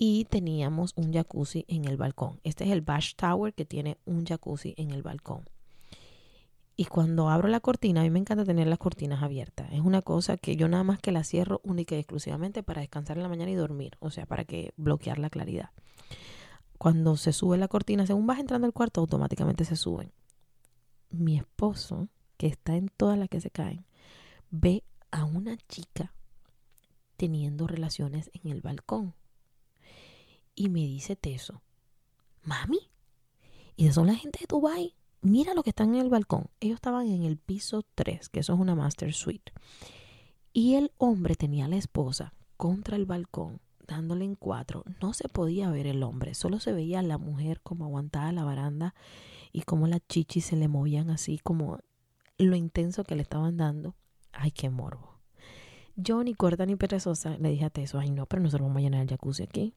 y 0.00 0.26
teníamos 0.26 0.92
un 0.94 1.12
jacuzzi 1.12 1.64
en 1.66 1.84
el 1.84 1.96
balcón. 1.96 2.40
Este 2.44 2.64
es 2.64 2.70
el 2.70 2.82
Bash 2.82 3.14
Tower 3.16 3.52
que 3.52 3.64
tiene 3.64 3.98
un 4.04 4.24
jacuzzi 4.24 4.72
en 4.76 4.92
el 4.92 5.02
balcón. 5.02 5.42
Y 6.76 6.84
cuando 6.84 7.28
abro 7.28 7.48
la 7.48 7.58
cortina, 7.58 8.00
a 8.00 8.04
mí 8.04 8.10
me 8.10 8.20
encanta 8.20 8.44
tener 8.44 8.68
las 8.68 8.78
cortinas 8.78 9.24
abiertas. 9.24 9.68
Es 9.72 9.80
una 9.80 10.00
cosa 10.00 10.36
que 10.36 10.54
yo 10.54 10.68
nada 10.68 10.84
más 10.84 11.00
que 11.00 11.10
la 11.10 11.24
cierro 11.24 11.60
única 11.64 11.96
y 11.96 11.98
exclusivamente 11.98 12.62
para 12.62 12.80
descansar 12.80 13.16
en 13.16 13.24
la 13.24 13.28
mañana 13.28 13.50
y 13.50 13.56
dormir, 13.56 13.96
o 13.98 14.10
sea, 14.10 14.24
para 14.24 14.44
que 14.44 14.72
bloquear 14.76 15.18
la 15.18 15.30
claridad. 15.30 15.70
Cuando 16.78 17.16
se 17.16 17.32
sube 17.32 17.58
la 17.58 17.66
cortina, 17.66 18.06
según 18.06 18.28
vas 18.28 18.38
entrando 18.38 18.68
al 18.68 18.72
cuarto, 18.72 19.00
automáticamente 19.00 19.64
se 19.64 19.74
suben. 19.74 20.12
Mi 21.10 21.36
esposo, 21.36 22.06
que 22.36 22.46
está 22.46 22.76
en 22.76 22.88
todas 22.96 23.18
las 23.18 23.28
que 23.28 23.40
se 23.40 23.50
caen, 23.50 23.84
ve 24.50 24.84
a 25.10 25.24
una 25.24 25.56
chica 25.56 26.14
teniendo 27.16 27.66
relaciones 27.66 28.30
en 28.32 28.52
el 28.52 28.60
balcón 28.60 29.16
y 30.58 30.68
me 30.70 30.80
dice 30.80 31.14
Teso, 31.14 31.62
mami, 32.42 32.90
y 33.76 33.92
son 33.92 34.08
la 34.08 34.16
gente 34.16 34.40
de 34.40 34.46
Dubai. 34.48 34.96
Mira 35.20 35.54
lo 35.54 35.62
que 35.62 35.70
están 35.70 35.94
en 35.94 36.00
el 36.00 36.10
balcón. 36.10 36.50
Ellos 36.58 36.76
estaban 36.76 37.06
en 37.06 37.22
el 37.22 37.36
piso 37.36 37.84
3, 37.94 38.28
que 38.28 38.40
eso 38.40 38.54
es 38.54 38.58
una 38.58 38.74
master 38.74 39.14
suite. 39.14 39.52
Y 40.52 40.74
el 40.74 40.90
hombre 40.98 41.36
tenía 41.36 41.66
a 41.66 41.68
la 41.68 41.76
esposa 41.76 42.34
contra 42.56 42.96
el 42.96 43.06
balcón, 43.06 43.60
dándole 43.86 44.24
en 44.24 44.34
cuatro. 44.34 44.82
No 45.00 45.12
se 45.12 45.28
podía 45.28 45.70
ver 45.70 45.86
el 45.86 46.02
hombre, 46.02 46.34
solo 46.34 46.58
se 46.58 46.72
veía 46.72 47.02
la 47.02 47.18
mujer 47.18 47.60
como 47.60 47.84
aguantada 47.84 48.32
la 48.32 48.44
baranda 48.44 48.96
y 49.52 49.62
como 49.62 49.86
las 49.86 50.00
chichis 50.08 50.46
se 50.46 50.56
le 50.56 50.66
movían 50.66 51.10
así, 51.10 51.38
como 51.38 51.78
lo 52.36 52.56
intenso 52.56 53.04
que 53.04 53.14
le 53.14 53.22
estaban 53.22 53.56
dando. 53.58 53.94
Ay, 54.32 54.50
qué 54.50 54.70
morbo. 54.70 55.20
Yo 55.94 56.24
ni 56.24 56.34
corta 56.34 56.66
ni 56.66 56.74
perezosa 56.74 57.36
le 57.38 57.50
dije 57.50 57.64
a 57.64 57.70
Teso, 57.70 58.00
ay 58.00 58.10
no, 58.10 58.26
pero 58.26 58.42
nosotros 58.42 58.66
vamos 58.66 58.80
a 58.80 58.82
llenar 58.82 59.02
el 59.02 59.08
jacuzzi 59.08 59.44
aquí 59.44 59.74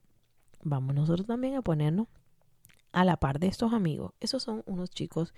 vamos 0.62 0.94
nosotros 0.94 1.26
también 1.26 1.56
a 1.56 1.62
ponernos 1.62 2.08
a 2.92 3.04
la 3.04 3.16
par 3.16 3.38
de 3.38 3.48
estos 3.48 3.72
amigos. 3.72 4.12
Esos 4.20 4.42
son 4.42 4.62
unos 4.66 4.90
chicos 4.90 5.34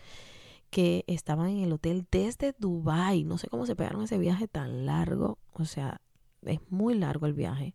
que 0.71 1.05
estaban 1.07 1.51
en 1.51 1.59
el 1.59 1.73
hotel 1.73 2.07
desde 2.11 2.55
Dubai. 2.59 3.25
No 3.25 3.39
sé 3.39 3.49
cómo 3.49 3.67
se 3.67 3.77
pegaron 3.77 4.03
ese 4.03 4.19
viaje 4.19 4.49
tan 4.49 4.87
largo. 4.87 5.39
O 5.53 5.65
sea, 5.65 6.01
es 6.43 6.61
muy 6.69 6.95
largo 6.95 7.27
el 7.27 7.33
viaje. 7.33 7.75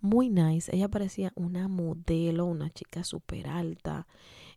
Muy 0.00 0.28
nice. 0.28 0.74
Ella 0.74 0.88
parecía 0.88 1.32
una 1.36 1.68
modelo, 1.68 2.46
una 2.46 2.70
chica 2.70 3.04
súper 3.04 3.46
alta. 3.46 4.06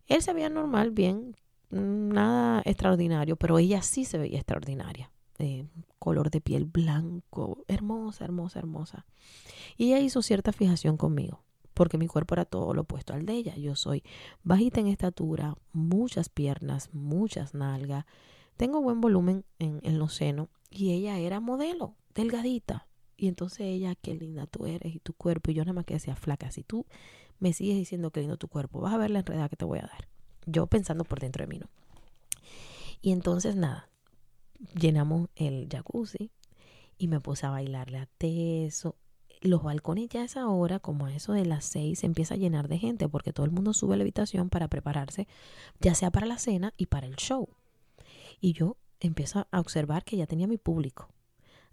Él 0.07 0.22
se 0.22 0.33
veía 0.33 0.50
normal, 0.50 0.91
bien, 0.91 1.36
nada 1.69 2.62
extraordinario, 2.65 3.36
pero 3.36 3.60
ella 3.60 3.81
sí 3.81 4.05
se 4.05 4.17
veía 4.17 4.38
extraordinaria. 4.38 5.12
Eh, 5.39 5.65
color 6.00 6.29
de 6.29 6.41
piel 6.41 6.65
blanco, 6.65 7.63
hermosa, 7.67 8.24
hermosa, 8.25 8.60
hermosa. 8.60 9.05
Y 9.77 9.88
ella 9.88 10.00
hizo 10.00 10.22
cierta 10.22 10.51
fijación 10.51 10.98
conmigo 10.98 11.43
porque 11.74 11.98
mi 11.98 12.08
cuerpo 12.08 12.36
era 12.36 12.46
todo 12.46 12.74
lo 12.74 12.82
opuesto 12.82 13.13
al 13.13 13.25
de 13.25 13.34
ella. 13.34 13.56
Yo 13.56 13.75
soy 13.75 14.03
bajita 14.44 14.80
en 14.80 14.88
estatura, 14.88 15.56
muchas 15.72 16.30
piernas, 16.30 16.89
muchas 16.94 17.53
nalgas, 17.53 18.06
tengo 18.58 18.82
buen 18.82 19.01
volumen 19.01 19.46
en, 19.60 19.98
los 19.98 20.13
senos 20.13 20.50
y 20.70 20.92
ella 20.94 21.18
era 21.18 21.39
modelo, 21.39 21.96
delgadita. 22.13 22.88
Y 23.18 23.27
entonces 23.27 23.62
ella, 23.62 23.96
qué 23.96 24.15
linda 24.15 24.48
tú 24.48 24.65
eres 24.65 24.96
y 24.96 25.00
tu 25.00 25.13
cuerpo. 25.13 25.51
Y 25.51 25.53
yo 25.53 25.63
nada 25.63 25.74
más 25.74 25.86
que 25.86 25.94
decía, 25.94 26.15
flaca, 26.15 26.51
si 26.51 26.63
tú 26.63 26.86
me 27.39 27.53
sigues 27.53 27.77
diciendo 27.77 28.12
qué 28.12 28.22
lindo 28.22 28.38
tu 28.38 28.48
cuerpo, 28.48 28.82
vas 28.82 28.94
a 28.94 28.98
ver 28.98 29.12
la 29.12 29.20
enredada 29.20 29.50
que 29.50 29.56
te 29.56 29.65
voy 29.65 29.80
a 29.80 29.84
dar. 29.84 30.08
Yo 30.46 30.68
pensando 30.68 31.03
por 31.03 31.20
dentro 31.20 31.44
de 31.44 31.48
mí, 31.48 31.60
¿no? 31.60 31.68
Y 33.01 33.12
entonces 33.12 33.56
nada, 33.56 33.89
llenamos 34.80 35.30
el 35.36 35.68
jacuzzi 35.70 36.32
y 36.98 37.08
me 37.08 37.20
puse 37.20 37.46
a 37.46 37.50
bailarle 37.50 37.98
a 37.98 38.06
Teso 38.18 38.96
los 39.48 39.64
balcones 39.64 40.10
ya 40.10 40.22
a 40.22 40.26
esa 40.26 40.48
hora, 40.48 40.80
como 40.80 41.06
a 41.06 41.14
eso 41.14 41.34
de 41.34 41.46
las 41.46 41.66
seis, 41.66 42.00
se 42.00 42.06
empieza 42.06 42.36
a 42.36 42.38
llenar 42.38 42.68
de 42.68 42.80
gente 42.80 43.08
porque 43.10 43.34
todo 43.34 43.46
el 43.46 43.52
mundo 43.52 43.74
sube 43.74 43.94
a 43.94 43.98
la 43.98 44.04
habitación 44.04 44.50
para 44.50 44.68
prepararse, 44.68 45.28
ya 45.80 45.96
sea 45.96 46.12
para 46.12 46.26
la 46.26 46.38
cena 46.38 46.74
y 46.78 46.88
para 46.88 47.08
el 47.08 47.16
show. 47.16 47.50
Y 48.40 48.54
yo 48.54 48.78
empiezo 49.00 49.48
a 49.52 49.60
observar 49.60 50.04
que 50.04 50.18
ya 50.18 50.28
tenía 50.28 50.48
mi 50.48 50.58
público. 50.58 51.10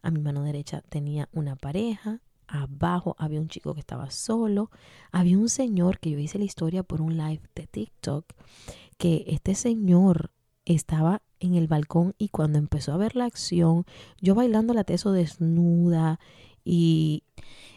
A 0.03 0.11
mi 0.11 0.21
mano 0.21 0.43
derecha 0.43 0.83
tenía 0.89 1.29
una 1.33 1.57
pareja, 1.57 2.21
abajo 2.47 3.15
había 3.19 3.41
un 3.41 3.49
chico 3.49 3.75
que 3.75 3.81
estaba 3.81 4.11
solo, 4.11 4.71
había 5.13 5.39
un 5.39 5.49
señor 5.49 5.99
que 5.99 6.11
yo 6.11 6.19
hice 6.19 6.39
la 6.39 6.45
historia 6.45 6.83
por 6.83 7.01
un 7.01 7.17
live 7.17 7.43
de 7.55 7.67
TikTok, 7.67 8.25
que 8.99 9.25
este 9.29 9.55
señor 9.55 10.31
estaba 10.65 11.23
en 11.39 11.55
el 11.55 11.69
balcón 11.69 12.15
y 12.19 12.29
cuando 12.29 12.59
empezó 12.59 12.93
a 12.93 12.99
ver 12.99 13.17
la 13.17 13.25
acción, 13.25 13.87
yo 14.21 14.35
bailando 14.35 14.75
la 14.75 14.85
teso 14.85 15.13
desnuda 15.13 16.21
y 16.65 17.25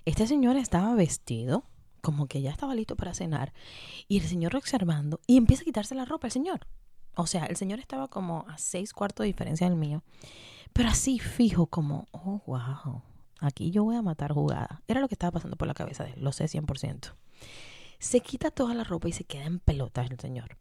este 0.05 0.27
señor 0.27 0.57
estaba 0.57 0.93
vestido 0.95 1.65
como 2.01 2.27
que 2.27 2.41
ya 2.41 2.51
estaba 2.51 2.75
listo 2.75 2.95
para 2.95 3.13
cenar 3.13 3.53
y 4.07 4.19
el 4.19 4.25
señor 4.25 4.55
observando 4.55 5.21
y 5.25 5.37
empieza 5.37 5.61
a 5.61 5.65
quitarse 5.65 5.95
la 5.95 6.05
ropa 6.05 6.27
el 6.27 6.33
señor. 6.33 6.67
O 7.15 7.27
sea, 7.27 7.45
el 7.45 7.55
señor 7.55 7.79
estaba 7.79 8.07
como 8.07 8.45
a 8.47 8.57
seis 8.57 8.91
cuartos 8.91 9.23
de 9.23 9.27
diferencia 9.27 9.69
del 9.69 9.77
mío, 9.77 10.03
pero 10.73 10.89
así 10.89 11.19
fijo 11.19 11.67
como, 11.67 12.07
oh, 12.11 12.41
wow, 12.45 13.03
aquí 13.39 13.71
yo 13.71 13.83
voy 13.83 13.95
a 13.95 14.01
matar 14.01 14.33
jugada. 14.33 14.81
Era 14.87 14.99
lo 14.99 15.07
que 15.07 15.15
estaba 15.15 15.31
pasando 15.31 15.55
por 15.55 15.67
la 15.67 15.75
cabeza 15.75 16.03
de 16.03 16.11
él, 16.11 16.23
lo 16.23 16.31
sé 16.31 16.45
100%. 16.45 17.13
Se 17.99 18.19
quita 18.19 18.51
toda 18.51 18.73
la 18.73 18.83
ropa 18.83 19.07
y 19.07 19.13
se 19.13 19.23
queda 19.23 19.45
en 19.45 19.59
pelotas 19.59 20.11
el 20.11 20.19
señor. 20.19 20.57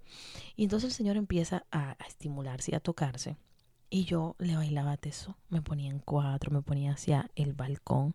Y 0.55 0.65
entonces 0.65 0.91
el 0.91 0.95
señor 0.95 1.17
empieza 1.17 1.65
a, 1.73 1.97
a 1.99 2.07
estimularse 2.07 2.71
y 2.71 2.75
a 2.75 2.81
tocarse 2.81 3.37
Y 3.95 4.07
yo 4.07 4.37
le 4.39 4.57
bailaba 4.57 4.97
teso, 4.97 5.37
me 5.51 5.61
ponía 5.61 5.91
en 5.91 5.99
cuatro, 5.99 6.51
me 6.51 6.63
ponía 6.63 6.93
hacia 6.93 7.31
el 7.37 7.53
balcón, 7.53 8.15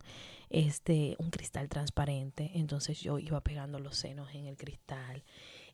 este, 0.50 1.15
un 1.19 1.29
cristal 1.29 1.69
transparente. 1.69 2.50
Entonces 2.55 3.00
yo 3.00 3.19
iba 3.19 3.41
pegando 3.41 3.77
los 3.77 3.96
senos 3.96 4.34
en 4.34 4.48
el 4.48 4.57
cristal 4.57 5.22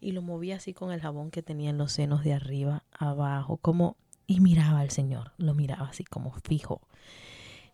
y 0.01 0.12
lo 0.12 0.22
movía 0.22 0.57
así 0.57 0.74
con 0.74 0.91
el 0.91 1.00
jabón 1.00 1.31
que 1.31 1.41
tenía 1.41 1.69
en 1.69 1.77
los 1.77 1.93
senos 1.93 2.22
de 2.25 2.33
arriba, 2.33 2.83
abajo, 2.91 3.55
como, 3.55 3.95
y 4.27 4.41
miraba 4.41 4.81
al 4.81 4.89
Señor, 4.89 5.31
lo 5.38 5.53
miraba 5.53 5.88
así 5.88 6.03
como 6.03 6.33
fijo. 6.33 6.81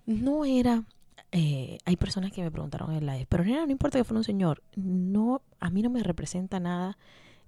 No 0.06 0.46
era, 0.46 0.84
eh, 1.32 1.80
hay 1.84 1.96
personas 1.96 2.32
que 2.32 2.44
me 2.44 2.52
preguntaron 2.52 2.92
en 2.92 3.08
live, 3.08 3.26
pero 3.28 3.44
no, 3.44 3.66
no 3.66 3.72
importa 3.72 3.98
que 3.98 4.04
fuera 4.04 4.20
un 4.20 4.24
Señor, 4.24 4.62
no, 4.76 5.42
a 5.60 5.72
mí 5.72 5.82
no 5.82 5.90
me 5.90 6.04
representa 6.04 6.60
nada 6.60 6.96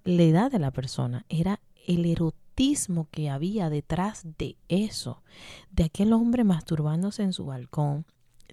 la 0.02 0.24
edad 0.24 0.50
de 0.50 0.58
la 0.58 0.72
persona, 0.72 1.24
era 1.28 1.60
el 1.86 2.04
erotismo 2.04 2.41
que 3.10 3.30
había 3.30 3.70
detrás 3.70 4.24
de 4.38 4.56
eso, 4.68 5.22
de 5.70 5.84
aquel 5.84 6.12
hombre 6.12 6.44
masturbándose 6.44 7.22
en 7.22 7.32
su 7.32 7.46
balcón, 7.46 8.04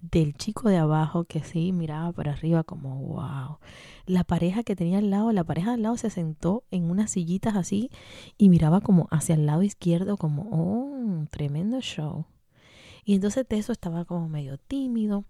del 0.02 0.34
chico 0.34 0.70
de 0.70 0.78
abajo 0.78 1.26
que 1.26 1.44
sí 1.44 1.74
miraba 1.74 2.12
para 2.14 2.32
arriba 2.32 2.64
como 2.64 2.98
wow. 3.00 3.60
La 4.06 4.24
pareja 4.24 4.64
que 4.64 4.76
tenía 4.76 5.00
al 5.00 5.10
lado, 5.10 5.32
la 5.32 5.44
pareja 5.44 5.74
al 5.74 5.84
lado 5.84 5.98
se 5.98 6.10
sentó 6.10 6.64
en 6.72 6.90
unas 6.90 7.12
sillitas 7.12 7.56
así 7.56 7.92
y 8.38 8.50
miraba 8.50 8.82
como 8.82 9.08
hacia 9.12 9.36
el 9.36 9.46
lado 9.46 9.64
izquierdo 9.64 10.18
como 10.18 10.48
oh, 10.52 11.26
tremendo 11.30 11.82
show. 11.82 12.26
Y 13.04 13.16
entonces 13.16 13.46
Teso 13.48 13.72
estaba 13.72 14.06
como 14.06 14.30
medio 14.30 14.58
tímido. 14.58 15.26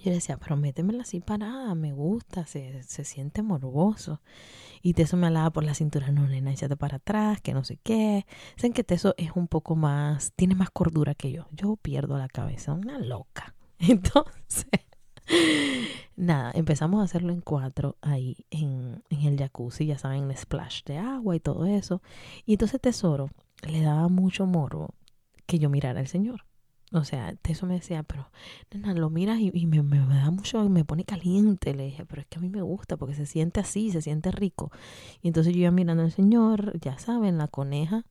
Yo 0.00 0.10
le 0.10 0.16
decía, 0.16 0.36
pero 0.36 0.56
métemela 0.56 1.02
así 1.02 1.20
parada, 1.20 1.74
me 1.74 1.92
gusta, 1.92 2.46
se, 2.46 2.82
se 2.82 3.04
siente 3.04 3.42
morboso. 3.42 4.20
Y 4.82 4.94
Teso 4.94 5.16
me 5.16 5.28
alaba 5.28 5.50
por 5.50 5.64
la 5.64 5.74
cintura, 5.74 6.10
no, 6.10 6.26
nena, 6.26 6.52
échate 6.52 6.76
para 6.76 6.96
atrás, 6.96 7.40
que 7.40 7.54
no 7.54 7.62
sé 7.62 7.78
qué. 7.82 8.26
Saben 8.56 8.72
que 8.72 8.82
Teso 8.82 9.14
es 9.16 9.32
un 9.36 9.46
poco 9.46 9.76
más, 9.76 10.32
tiene 10.34 10.54
más 10.54 10.70
cordura 10.70 11.14
que 11.14 11.30
yo. 11.30 11.46
Yo 11.52 11.76
pierdo 11.76 12.18
la 12.18 12.28
cabeza, 12.28 12.72
una 12.72 12.98
loca. 12.98 13.54
Entonces, 13.78 14.68
nada, 16.16 16.52
empezamos 16.54 17.00
a 17.00 17.04
hacerlo 17.04 17.32
en 17.32 17.40
cuatro 17.40 17.96
ahí 18.00 18.44
en, 18.50 19.02
en 19.10 19.20
el 19.22 19.38
jacuzzi, 19.38 19.86
ya 19.86 19.98
saben, 19.98 20.30
el 20.30 20.36
splash 20.36 20.82
de 20.84 20.98
agua 20.98 21.36
y 21.36 21.40
todo 21.40 21.66
eso. 21.66 22.02
Y 22.44 22.52
entonces 22.54 22.80
Tesoro 22.80 23.30
le 23.62 23.82
daba 23.82 24.08
mucho 24.08 24.46
morbo 24.46 24.94
que 25.46 25.58
yo 25.58 25.70
mirara 25.70 26.00
al 26.00 26.08
Señor. 26.08 26.44
O 26.92 27.04
sea, 27.04 27.34
eso 27.44 27.66
me 27.66 27.74
decía, 27.74 28.02
pero 28.02 28.30
nena, 28.70 28.92
lo 28.92 29.08
miras 29.08 29.38
y, 29.40 29.66
me, 29.66 29.82
me, 29.82 29.98
da 29.98 30.30
mucho, 30.30 30.68
me 30.68 30.84
pone 30.84 31.04
caliente. 31.04 31.74
Le 31.74 31.84
dije, 31.84 32.04
pero 32.04 32.20
es 32.20 32.28
que 32.28 32.38
a 32.38 32.42
mí 32.42 32.50
me 32.50 32.60
gusta 32.60 32.96
porque 32.96 33.14
se 33.14 33.24
siente 33.24 33.60
así, 33.60 33.90
se 33.90 34.02
siente 34.02 34.30
rico. 34.30 34.70
Y 35.22 35.28
entonces 35.28 35.54
yo 35.54 35.60
iba 35.60 35.70
mirando 35.70 36.02
al 36.02 36.12
Señor, 36.12 36.78
ya 36.80 36.98
saben, 36.98 37.38
la 37.38 37.48
coneja 37.48 38.04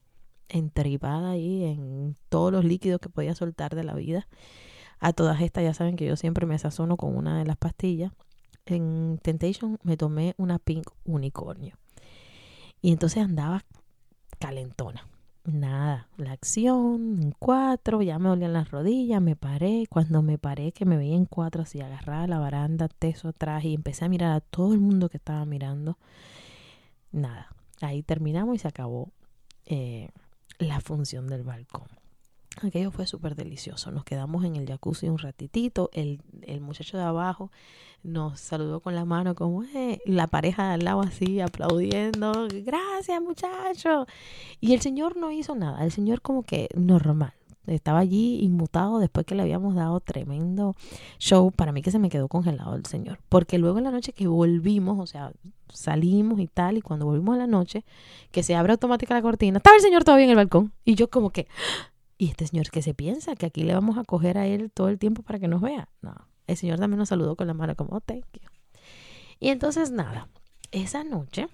entripada 0.50 1.32
ahí 1.32 1.64
en 1.64 2.16
todos 2.30 2.52
los 2.52 2.66
líquidos 2.66 3.00
que 3.00 3.10
podía 3.10 3.36
soltar 3.36 3.76
de 3.76 3.84
la 3.84 3.94
vida. 3.94 4.28
A 5.00 5.14
todas 5.14 5.42
estas 5.42 5.64
ya 5.64 5.74
saben 5.74 5.96
que 5.96 6.06
yo 6.06 6.16
siempre 6.16 6.46
me 6.48 6.58
sazono 6.58 6.98
con 6.98 7.16
una 7.16 7.38
de 7.38 7.46
las 7.46 7.58
pastillas. 7.58 8.12
En 8.66 9.20
Temptation 9.22 9.78
me 9.84 9.98
tomé 9.98 10.34
una 10.38 10.60
Pink 10.60 10.88
Unicornio. 11.06 11.76
Y 12.82 12.92
entonces 12.92 13.24
andaba 13.24 13.64
calentona 14.40 15.11
nada, 15.46 16.08
la 16.18 16.34
acción 16.34 17.20
en 17.22 17.32
cuatro, 17.32 18.02
ya 18.02 18.20
me 18.20 18.30
dolían 18.30 18.54
las 18.54 18.72
rodillas, 18.72 19.22
me 19.22 19.36
paré, 19.36 19.86
cuando 19.90 20.22
me 20.22 20.38
paré 20.38 20.72
que 20.72 20.86
me 20.86 20.98
veía 20.98 21.16
en 21.16 21.26
cuatro 21.26 21.64
así 21.64 21.82
agarrada 21.82 22.28
la 22.28 22.40
baranda, 22.40 22.88
teso 22.88 23.30
atrás 23.30 23.64
y 23.64 23.74
empecé 23.74 24.06
a 24.06 24.10
mirar 24.10 24.32
a 24.34 24.42
todo 24.42 24.74
el 24.74 24.80
mundo 24.80 25.10
que 25.10 25.18
estaba 25.18 25.46
mirando, 25.46 25.98
nada, 27.12 27.56
ahí 27.82 28.04
terminamos 28.04 28.56
y 28.56 28.60
se 28.60 28.68
acabó 28.68 29.12
eh, 29.66 30.10
la 30.60 30.80
función 30.82 31.28
del 31.28 31.44
balcón. 31.44 31.88
Aquello 32.64 32.92
fue 32.92 33.08
súper 33.08 33.36
delicioso. 33.36 33.92
Nos 33.92 34.04
quedamos 34.04 34.46
en 34.46 34.56
el 34.56 34.68
jacuzzi 34.68 35.10
un 35.10 35.18
ratitito. 35.18 35.90
El, 35.94 36.22
el 36.44 36.62
muchacho 36.62 36.98
de 36.98 37.04
abajo 37.04 37.52
nos 38.04 38.40
saludó 38.40 38.80
con 38.80 38.96
la 38.96 39.06
mano 39.06 39.36
como 39.36 39.64
eh, 39.64 40.00
la 40.06 40.28
pareja 40.28 40.68
de 40.68 40.74
al 40.74 40.84
lado 40.84 41.02
así 41.02 41.40
aplaudiendo. 41.40 42.48
Gracias 42.64 43.22
muchacho. 43.22 44.08
Y 44.60 44.74
el 44.74 44.82
señor 44.82 45.18
no 45.18 45.32
hizo 45.32 45.56
nada. 45.56 45.84
El 45.84 45.92
señor 45.92 46.22
como 46.22 46.44
que 46.44 46.70
normal. 46.76 47.34
Estaba 47.68 48.00
allí 48.00 48.40
inmutado 48.42 48.98
después 48.98 49.26
que 49.26 49.36
le 49.36 49.44
habíamos 49.44 49.76
dado 49.76 50.00
tremendo 50.00 50.76
show. 51.20 51.52
Para 51.52 51.72
mí 51.72 51.82
que 51.82 51.92
se 51.92 52.00
me 52.00 52.10
quedó 52.10 52.28
congelado 52.28 52.76
el 52.76 52.86
señor. 52.86 53.20
Porque 53.30 53.60
luego 53.60 53.78
en 53.78 53.84
la 53.84 53.92
noche 53.92 54.14
que 54.14 54.28
volvimos, 54.28 55.00
o 55.00 55.06
sea, 55.06 55.32
salimos 55.70 56.40
y 56.40 56.48
tal, 56.48 56.78
y 56.78 56.82
cuando 56.82 57.06
volvimos 57.06 57.36
a 57.36 57.38
la 57.38 57.48
noche, 57.48 57.86
que 58.32 58.42
se 58.42 58.56
abre 58.56 58.74
automática 58.74 59.14
la 59.14 59.22
cortina, 59.22 59.58
estaba 59.58 59.76
el 59.76 59.82
señor 59.82 60.04
todavía 60.04 60.26
en 60.26 60.32
el 60.32 60.38
balcón. 60.38 60.74
Y 60.86 60.96
yo 60.96 61.10
como 61.10 61.30
que, 61.30 61.48
¿y 62.22 62.30
este 62.30 62.46
señor 62.46 62.70
qué 62.70 62.84
se 62.84 62.94
piensa? 62.94 63.36
¿Que 63.36 63.48
aquí 63.48 63.64
le 63.64 63.74
vamos 63.74 63.98
a 63.98 64.04
coger 64.04 64.38
a 64.38 64.46
él 64.46 64.70
todo 64.72 64.90
el 64.90 65.00
tiempo 65.00 65.24
para 65.24 65.40
que 65.40 65.48
nos 65.48 65.60
vea? 65.60 65.90
No, 66.04 66.14
el 66.46 66.56
señor 66.56 66.78
también 66.78 67.00
nos 67.00 67.10
saludó 67.10 67.36
con 67.36 67.48
la 67.48 67.56
mano 67.56 67.76
como, 67.76 67.96
oh, 67.96 68.00
thank 68.00 68.26
you. 68.34 68.48
Y 69.40 69.50
entonces 69.50 69.90
nada, 69.90 70.30
esa 70.72 71.04
noche, 71.04 71.48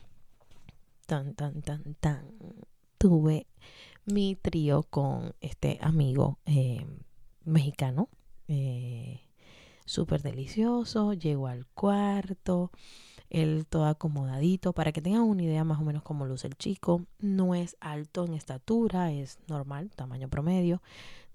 tan, 1.06 1.36
tan, 1.36 1.62
tan, 1.62 1.96
tan, 2.02 2.34
tuve 2.98 3.48
mi 4.04 4.36
trío 4.36 4.84
con 4.84 5.34
este 5.40 5.80
amigo 5.82 6.40
eh, 6.46 6.86
mexicano. 7.46 8.10
Eh, 8.50 9.22
Súper 9.86 10.22
delicioso, 10.22 11.14
llegó 11.14 11.48
al 11.48 11.66
cuarto, 11.68 12.72
él 13.30 13.66
todo 13.68 13.86
acomodadito, 13.86 14.74
para 14.74 14.92
que 14.92 15.02
tengan 15.02 15.24
una 15.24 15.44
idea 15.44 15.64
más 15.64 15.80
o 15.80 15.84
menos 15.84 16.04
cómo 16.04 16.26
luce 16.26 16.48
el 16.48 16.56
chico. 16.56 17.06
No 17.20 17.56
es 17.56 17.78
alto 17.80 18.26
en 18.26 18.34
estatura, 18.34 19.12
es 19.12 19.40
normal, 19.48 19.92
tamaño 19.96 20.30
promedio. 20.30 20.82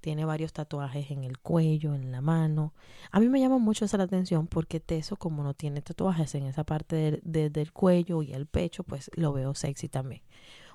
Tiene 0.01 0.25
varios 0.25 0.53
tatuajes 0.53 1.13
en 1.13 1.23
el 1.23 1.39
cuello, 1.39 1.95
en 1.95 2.11
la 2.11 2.21
mano. 2.21 2.75
A 3.13 3.21
mí 3.21 3.29
me 3.29 3.39
llama 3.39 3.59
mucho 3.59 3.85
esa 3.85 3.99
la 3.99 4.05
atención 4.05 4.49
porque 4.49 4.81
Teso, 4.81 5.17
como 5.17 5.45
no 5.45 5.55
tiene 5.55 5.81
tatuajes 5.81 6.35
en 6.35 6.47
esa 6.47 6.65
parte 6.65 7.21
del 7.23 7.73
cuello 7.73 8.23
y 8.23 8.33
el 8.33 8.47
pecho, 8.47 8.83
pues 8.83 9.11
lo 9.15 9.33
veo 9.33 9.55
sexy 9.55 9.89
también. 9.89 10.23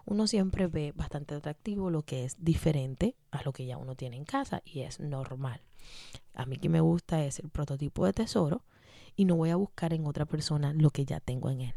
Uno 0.05 0.27
siempre 0.27 0.67
ve 0.67 0.93
bastante 0.95 1.35
atractivo 1.35 1.89
lo 1.89 2.03
que 2.03 2.23
es 2.23 2.37
diferente 2.39 3.17
a 3.31 3.43
lo 3.43 3.51
que 3.51 3.65
ya 3.65 3.77
uno 3.77 3.95
tiene 3.95 4.15
en 4.15 4.23
casa 4.23 4.61
y 4.63 4.79
es 4.79 5.01
normal. 5.01 5.59
A 6.33 6.45
mí 6.45 6.55
que 6.55 6.69
me 6.69 6.79
gusta 6.79 7.25
es 7.25 7.39
el 7.39 7.49
prototipo 7.49 8.05
de 8.05 8.13
tesoro 8.13 8.63
y 9.17 9.25
no 9.25 9.35
voy 9.35 9.49
a 9.49 9.57
buscar 9.57 9.93
en 9.93 10.05
otra 10.05 10.25
persona 10.25 10.71
lo 10.71 10.91
que 10.91 11.03
ya 11.03 11.19
tengo 11.19 11.49
en 11.49 11.61
él. 11.61 11.73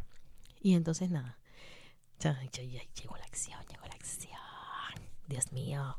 Y 0.60 0.74
entonces 0.74 1.10
nada, 1.10 1.38
llegó 2.20 3.16
la 3.16 3.24
acción, 3.24 3.58
llegó 3.68 3.86
la 3.86 3.94
acción. 3.94 4.38
Dios 5.26 5.52
mío. 5.52 5.96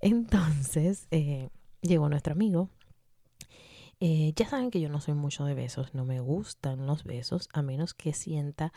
Entonces 0.00 1.08
eh, 1.10 1.48
llegó 1.80 2.08
nuestro 2.08 2.32
amigo. 2.32 2.68
Eh, 3.98 4.32
ya 4.36 4.48
saben 4.48 4.70
que 4.70 4.80
yo 4.80 4.88
no 4.88 5.00
soy 5.00 5.14
mucho 5.14 5.44
de 5.44 5.54
besos, 5.54 5.94
no 5.94 6.04
me 6.04 6.20
gustan 6.20 6.86
los 6.86 7.04
besos 7.04 7.48
a 7.52 7.62
menos 7.62 7.94
que 7.94 8.12
sienta 8.12 8.72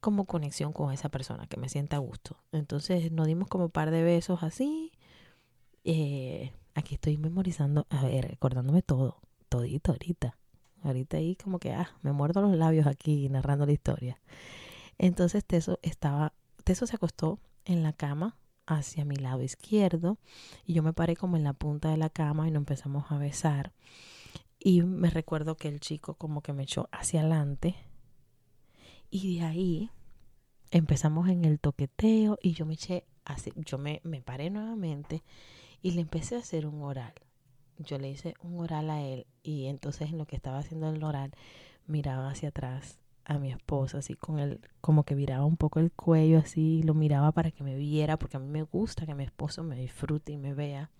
como 0.00 0.26
conexión 0.26 0.72
con 0.72 0.92
esa 0.92 1.08
persona, 1.08 1.46
que 1.46 1.56
me 1.56 1.68
sienta 1.68 1.96
a 1.96 2.00
gusto. 2.00 2.38
Entonces 2.52 3.10
nos 3.10 3.26
dimos 3.26 3.48
como 3.48 3.66
un 3.66 3.70
par 3.70 3.90
de 3.90 4.02
besos 4.02 4.42
así. 4.42 4.92
Eh, 5.84 6.52
aquí 6.74 6.94
estoy 6.94 7.16
memorizando, 7.16 7.86
a 7.90 8.04
ver, 8.04 8.28
recordándome 8.28 8.82
todo, 8.82 9.20
todito 9.48 9.92
ahorita. 9.92 10.36
Ahorita 10.82 11.16
ahí 11.16 11.36
como 11.36 11.58
que, 11.58 11.72
ah, 11.72 11.90
me 12.02 12.12
muerdo 12.12 12.42
los 12.42 12.56
labios 12.56 12.86
aquí 12.86 13.28
narrando 13.28 13.66
la 13.66 13.72
historia. 13.72 14.20
Entonces 14.98 15.44
Teso 15.44 15.78
estaba, 15.82 16.32
Teso 16.64 16.86
se 16.86 16.96
acostó 16.96 17.38
en 17.64 17.82
la 17.82 17.92
cama 17.92 18.36
hacia 18.66 19.04
mi 19.04 19.16
lado 19.16 19.42
izquierdo 19.42 20.18
y 20.64 20.74
yo 20.74 20.82
me 20.82 20.92
paré 20.92 21.16
como 21.16 21.36
en 21.36 21.44
la 21.44 21.52
punta 21.52 21.90
de 21.90 21.96
la 21.96 22.10
cama 22.10 22.48
y 22.48 22.50
nos 22.50 22.60
empezamos 22.60 23.10
a 23.10 23.18
besar. 23.18 23.72
Y 24.58 24.82
me 24.82 25.10
recuerdo 25.10 25.56
que 25.56 25.68
el 25.68 25.80
chico 25.80 26.14
como 26.14 26.42
que 26.42 26.52
me 26.52 26.64
echó 26.64 26.88
hacia 26.92 27.20
adelante 27.20 27.76
y 29.10 29.38
de 29.38 29.44
ahí 29.44 29.90
empezamos 30.70 31.28
en 31.28 31.44
el 31.44 31.60
toqueteo 31.60 32.38
y 32.42 32.52
yo 32.52 32.66
me 32.66 32.74
eché 32.74 33.04
así, 33.24 33.52
yo 33.56 33.78
me, 33.78 34.00
me 34.02 34.22
paré 34.22 34.50
nuevamente 34.50 35.22
y 35.82 35.92
le 35.92 36.00
empecé 36.00 36.36
a 36.36 36.40
hacer 36.40 36.66
un 36.66 36.82
oral 36.82 37.14
yo 37.78 37.98
le 37.98 38.10
hice 38.10 38.34
un 38.42 38.60
oral 38.60 38.90
a 38.90 39.02
él 39.02 39.26
y 39.42 39.66
entonces 39.66 40.10
en 40.10 40.18
lo 40.18 40.26
que 40.26 40.36
estaba 40.36 40.58
haciendo 40.58 40.88
el 40.90 41.02
oral 41.02 41.32
miraba 41.86 42.30
hacia 42.30 42.48
atrás 42.48 42.98
a 43.24 43.38
mi 43.38 43.50
esposa 43.50 43.98
así 43.98 44.14
con 44.14 44.38
él 44.38 44.60
como 44.80 45.04
que 45.04 45.14
viraba 45.14 45.44
un 45.44 45.56
poco 45.56 45.80
el 45.80 45.90
cuello 45.92 46.38
así 46.38 46.82
lo 46.82 46.94
miraba 46.94 47.32
para 47.32 47.50
que 47.50 47.64
me 47.64 47.76
viera 47.76 48.18
porque 48.18 48.36
a 48.36 48.40
mí 48.40 48.48
me 48.48 48.62
gusta 48.62 49.04
que 49.04 49.14
mi 49.14 49.24
esposo 49.24 49.62
me 49.62 49.76
disfrute 49.76 50.32
y 50.32 50.38
me 50.38 50.54
vea. 50.54 50.90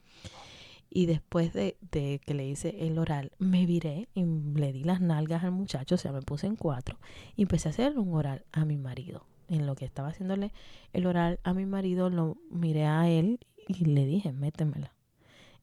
Y 0.89 1.07
después 1.07 1.53
de, 1.53 1.77
de, 1.91 2.21
que 2.25 2.33
le 2.33 2.47
hice 2.47 2.87
el 2.87 2.99
oral 2.99 3.33
me 3.39 3.67
viré 3.67 4.09
y 4.15 4.25
le 4.25 4.73
di 4.73 4.85
las 4.85 5.01
nalgas 5.01 5.45
al 5.45 5.51
muchacho 5.51 5.97
o 5.97 5.99
sea 5.99 6.13
me 6.13 6.23
puse 6.23 6.47
en 6.47 6.57
cuatro 6.57 6.99
y 7.37 7.43
empecé 7.43 7.69
a 7.69 7.71
hacer 7.71 7.99
un 7.99 8.15
oral 8.15 8.45
a 8.53 8.65
mi 8.65 8.77
marido. 8.77 9.25
En 9.49 9.67
lo 9.67 9.77
que 9.77 9.85
estaba 9.85 10.09
haciéndole 10.09 10.53
el 10.93 11.07
oral 11.07 11.39
a 11.45 11.55
mi 11.55 11.67
marido 11.67 12.11
lo 12.11 12.37
miré 12.51 12.87
a 12.87 13.09
él 13.09 13.39
y 13.69 13.85
le 13.85 14.07
dije 14.07 14.33
métemela 14.33 14.96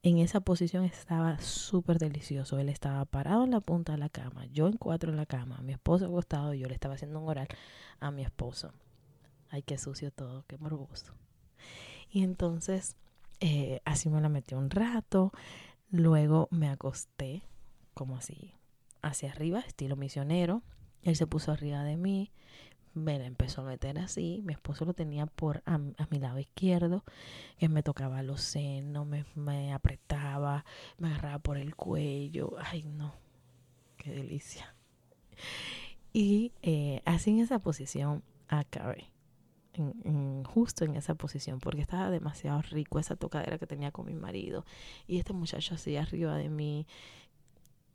en 0.04 0.18
esa 0.18 0.40
posición 0.40 0.84
estaba 0.84 1.40
súper 1.40 1.98
delicioso. 1.98 2.58
Él 2.60 2.68
estaba 2.68 3.04
parado 3.06 3.44
en 3.44 3.50
la 3.50 3.60
punta 3.60 3.92
de 3.92 3.98
la 3.98 4.08
cama, 4.10 4.46
yo 4.52 4.68
en 4.68 4.76
cuatro 4.76 5.10
en 5.10 5.16
la 5.16 5.26
cama, 5.26 5.58
mi 5.62 5.72
esposo 5.72 6.06
acostado 6.06 6.54
y 6.54 6.60
yo 6.60 6.68
le 6.68 6.74
estaba 6.74 6.94
haciendo 6.94 7.20
un 7.20 7.28
oral 7.28 7.48
a 8.00 8.10
mi 8.12 8.22
esposo. 8.22 8.72
Ay, 9.50 9.62
qué 9.62 9.78
sucio 9.78 10.12
todo, 10.12 10.44
qué 10.46 10.58
morboso. 10.58 11.14
Y 12.10 12.22
entonces 12.22 12.96
Eh, 13.40 13.80
así 13.84 14.08
me 14.08 14.20
la 14.20 14.28
metí 14.30 14.54
un 14.54 14.70
rato. 14.70 15.32
Luego 15.90 16.48
me 16.50 16.68
acosté, 16.70 17.42
como 17.94 18.16
así, 18.16 18.54
hacia 19.02 19.30
arriba, 19.32 19.60
estilo 19.60 19.96
misionero. 19.96 20.62
Él 21.02 21.16
se 21.16 21.26
puso 21.26 21.52
arriba 21.52 21.82
de 21.84 21.96
mí, 21.96 22.32
me 22.94 23.18
la 23.18 23.26
empezó 23.26 23.62
a 23.62 23.64
meter 23.64 23.98
así. 23.98 24.40
Mi 24.44 24.52
esposo 24.52 24.84
lo 24.84 24.94
tenía 24.94 25.26
por 25.26 25.62
a, 25.66 25.78
mi 25.78 26.18
lado 26.18 26.38
izquierdo, 26.38 27.04
que 27.58 27.68
me 27.68 27.82
tocaba 27.82 28.22
los 28.22 28.40
senos, 28.40 29.06
me, 29.06 29.24
me 29.34 29.72
apretaba, 29.72 30.64
me 30.98 31.08
agarraba 31.08 31.38
por 31.40 31.58
el 31.58 31.74
cuello. 31.74 32.54
Ay, 32.58 32.84
no, 32.84 33.14
qué 33.96 34.12
delicia. 34.12 34.74
Y 36.12 36.52
eh, 36.62 37.02
así 37.04 37.30
en 37.30 37.40
esa 37.40 37.58
posición 37.58 38.22
acabé. 38.48 39.10
En, 39.76 40.44
justo 40.44 40.84
en 40.84 40.94
esa 40.94 41.16
posición 41.16 41.58
porque 41.58 41.80
estaba 41.80 42.08
demasiado 42.08 42.62
rico 42.62 43.00
esa 43.00 43.16
tocadera 43.16 43.58
que 43.58 43.66
tenía 43.66 43.90
con 43.90 44.06
mi 44.06 44.14
marido 44.14 44.64
y 45.08 45.18
este 45.18 45.32
muchacho 45.32 45.74
así 45.74 45.96
arriba 45.96 46.36
de 46.36 46.48
mí 46.48 46.86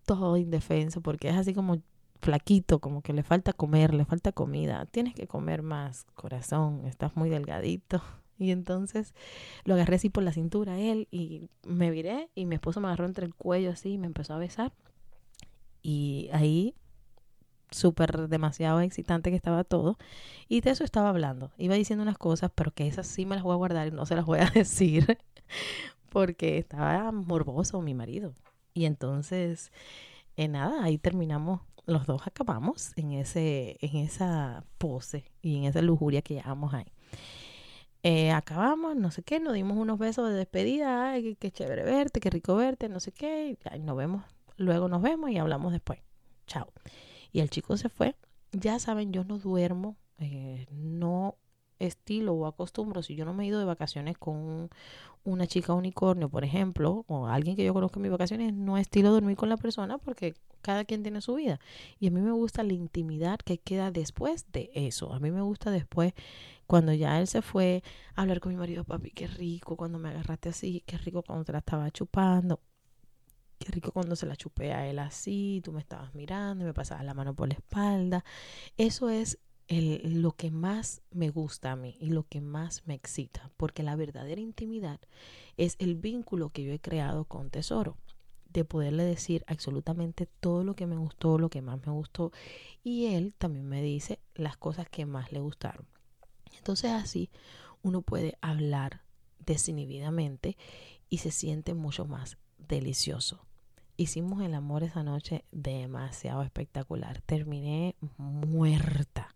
todo 0.06 0.36
indefenso 0.36 1.00
porque 1.00 1.30
es 1.30 1.38
así 1.38 1.54
como 1.54 1.78
flaquito, 2.20 2.80
como 2.80 3.02
que 3.02 3.14
le 3.14 3.24
falta 3.24 3.54
comer, 3.54 3.94
le 3.94 4.06
falta 4.06 4.32
comida, 4.32 4.86
tienes 4.86 5.14
que 5.16 5.28
comer 5.28 5.62
más, 5.62 6.06
corazón, 6.16 6.86
estás 6.86 7.16
muy 7.16 7.30
delgadito. 7.30 8.02
Y 8.42 8.52
entonces 8.52 9.14
lo 9.66 9.74
agarré 9.74 9.98
así 9.98 10.10
por 10.10 10.24
la 10.24 10.32
cintura 10.32 10.80
él 10.80 11.10
y 11.12 11.50
me 11.68 11.92
viré 11.92 12.30
y 12.36 12.46
mi 12.46 12.56
esposo 12.56 12.80
me 12.80 12.88
agarró 12.88 13.06
entre 13.06 13.26
el 13.26 13.36
cuello 13.36 13.70
así 13.70 13.92
y 13.92 13.98
me 13.98 14.08
empezó 14.08 14.34
a 14.34 14.38
besar. 14.38 14.72
Y 15.82 16.30
ahí 16.32 16.74
súper 17.72 18.30
demasiado 18.30 18.80
excitante 18.82 19.30
que 19.30 19.36
estaba 19.36 19.66
todo. 19.66 19.98
Y 20.48 20.62
de 20.62 20.72
eso 20.72 20.84
estaba 20.84 21.10
hablando. 21.10 21.52
Iba 21.58 21.76
diciendo 21.76 22.04
unas 22.04 22.18
cosas, 22.18 22.52
pero 22.56 22.72
que 22.72 22.88
esas 22.88 23.08
sí 23.08 23.26
me 23.26 23.36
las 23.36 23.44
voy 23.44 23.54
a 23.54 23.58
guardar 23.58 23.88
y 23.88 23.92
no 23.92 24.06
se 24.06 24.16
las 24.16 24.26
voy 24.26 24.40
a 24.40 24.50
decir 24.54 25.18
porque 26.10 26.58
estaba 26.58 27.12
morboso 27.12 27.82
mi 27.82 27.94
marido. 27.94 28.34
Y 28.74 28.86
entonces, 28.86 29.72
en 30.38 30.56
eh, 30.56 30.60
nada, 30.60 30.84
ahí 30.84 30.98
terminamos 30.98 31.62
los 31.90 32.06
dos 32.06 32.26
acabamos 32.26 32.92
en, 32.96 33.14
ese, 33.14 33.78
en 33.82 33.98
esa 33.98 34.64
pose 34.78 35.26
y 35.42 35.58
en 35.58 35.64
esa 35.66 35.82
lujuria 35.82 36.22
que 36.22 36.36
llevamos 36.36 36.74
ahí. 36.74 36.92
Eh, 38.02 38.32
acabamos, 38.32 38.96
no 38.96 39.12
sé 39.12 39.24
qué, 39.24 39.40
nos 39.40 39.54
dimos 39.54 39.78
unos 39.78 40.00
besos 40.00 40.30
de 40.30 40.36
despedida, 40.36 41.12
ay, 41.12 41.36
qué, 41.36 41.52
chévere 41.52 41.84
verte, 41.84 42.22
qué 42.22 42.30
rico 42.30 42.56
verte, 42.56 42.88
no 42.88 43.02
sé 43.02 43.12
qué, 43.12 43.58
y 43.76 43.80
nos 43.80 43.98
vemos, 43.98 44.24
luego 44.56 44.88
nos 44.88 45.02
vemos 45.02 45.32
y 45.32 45.38
hablamos 45.38 45.74
después. 45.74 46.00
Chao. 46.48 46.72
Y 47.32 47.42
el 47.42 47.50
chico 47.50 47.76
se 47.78 47.90
fue. 47.90 48.16
Ya 48.52 48.80
saben, 48.80 49.12
yo 49.12 49.24
no 49.26 49.38
duermo, 49.38 49.98
eh, 50.18 50.66
no 50.72 51.36
estilo 51.80 52.34
o 52.34 52.46
acostumbro, 52.46 53.02
si 53.02 53.16
yo 53.16 53.26
no 53.26 53.34
me 53.34 53.44
he 53.44 53.48
ido 53.48 53.60
de 53.60 53.66
vacaciones 53.66 54.18
con 54.18 54.70
una 55.24 55.48
chica 55.48 55.74
unicornio, 55.74 56.30
por 56.30 56.44
ejemplo, 56.44 57.06
o 57.08 57.28
alguien 57.28 57.56
que 57.56 57.64
yo 57.64 57.74
conozco 57.74 58.00
en 58.00 58.04
mis 58.04 58.12
vacaciones, 58.12 58.54
no 58.54 58.78
estilo 58.78 59.12
dormir 59.12 59.36
con 59.36 59.50
la 59.50 59.58
persona 59.58 59.98
porque 59.98 60.36
cada 60.62 60.86
quien 60.86 61.04
tiene 61.04 61.22
su 61.22 61.36
vida. 61.36 61.60
Y 62.00 62.08
a 62.08 62.12
mí 62.12 62.22
me 62.22 62.32
gusta 62.32 62.64
la 62.64 62.74
intimidad 62.74 63.40
que 63.40 63.58
queda 63.58 63.92
después 63.92 64.46
de 64.52 64.70
eso. 64.74 65.14
A 65.14 65.20
mí 65.20 65.32
me 65.32 65.42
gusta 65.42 65.72
después, 65.72 66.14
cuando 66.68 66.94
ya 66.94 67.20
él 67.20 67.28
se 67.28 67.42
fue, 67.42 67.84
hablar 68.16 68.40
con 68.40 68.52
mi 68.52 68.58
marido, 68.58 68.84
papi, 68.84 69.12
qué 69.12 69.28
rico 69.28 69.76
cuando 69.76 70.00
me 70.00 70.10
agarraste 70.10 70.50
así, 70.50 70.84
qué 70.86 70.98
rico 70.98 71.24
cuando 71.24 71.46
te 71.46 71.52
la 71.52 71.60
estaba 71.60 71.90
chupando. 71.92 72.60
Qué 73.58 73.72
rico 73.72 73.92
cuando 73.92 74.16
se 74.16 74.26
la 74.26 74.38
chupé 74.38 74.72
a 74.72 74.88
él 74.88 75.00
así, 75.00 75.62
tú 75.66 75.74
me 75.74 75.82
estabas 75.82 76.16
mirando 76.16 76.64
y 76.64 76.68
me 76.68 76.74
pasabas 76.74 77.04
la 77.04 77.14
mano 77.14 77.34
por 77.34 77.50
la 77.50 77.56
espalda. 77.56 78.24
Eso 78.78 79.10
es 79.10 79.38
lo 79.70 80.32
que 80.32 80.50
más 80.50 81.04
me 81.12 81.30
gusta 81.30 81.72
a 81.72 81.76
mí 81.76 81.96
y 82.00 82.08
lo 82.08 82.24
que 82.28 82.42
más 82.42 82.88
me 82.88 82.96
excita, 82.96 83.52
porque 83.56 83.84
la 83.84 83.96
verdadera 83.96 84.42
intimidad 84.42 85.00
es 85.58 85.76
el 85.78 85.96
vínculo 85.96 86.50
que 86.50 86.64
yo 86.64 86.74
he 86.74 86.80
creado 86.80 87.26
con 87.26 87.52
Tesoro, 87.52 87.96
de 88.52 88.66
poderle 88.66 89.04
decir 89.04 89.44
absolutamente 89.46 90.26
todo 90.26 90.64
lo 90.64 90.76
que 90.76 90.88
me 90.88 90.98
gustó, 90.98 91.38
lo 91.38 91.50
que 91.50 91.62
más 91.62 91.86
me 91.86 91.92
gustó, 91.92 92.32
y 92.84 93.08
él 93.14 93.36
también 93.38 93.70
me 93.70 93.84
dice 93.84 94.20
las 94.34 94.58
cosas 94.58 94.90
que 94.90 95.06
más 95.06 95.32
le 95.32 95.40
gustaron. 95.40 95.86
Entonces 96.58 96.92
así 96.92 97.30
uno 97.84 98.02
puede 98.02 98.40
hablar 98.42 99.02
desinhibidamente 99.46 100.58
y 101.10 101.20
se 101.20 101.30
siente 101.30 101.76
mucho 101.76 102.06
más 102.06 102.38
delicioso. 102.58 103.46
Hicimos 103.98 104.42
el 104.42 104.56
amor 104.56 104.84
esa 104.84 105.04
noche 105.04 105.44
demasiado 105.52 106.42
espectacular. 106.42 107.22
Terminé 107.22 107.96
muerta 108.18 109.36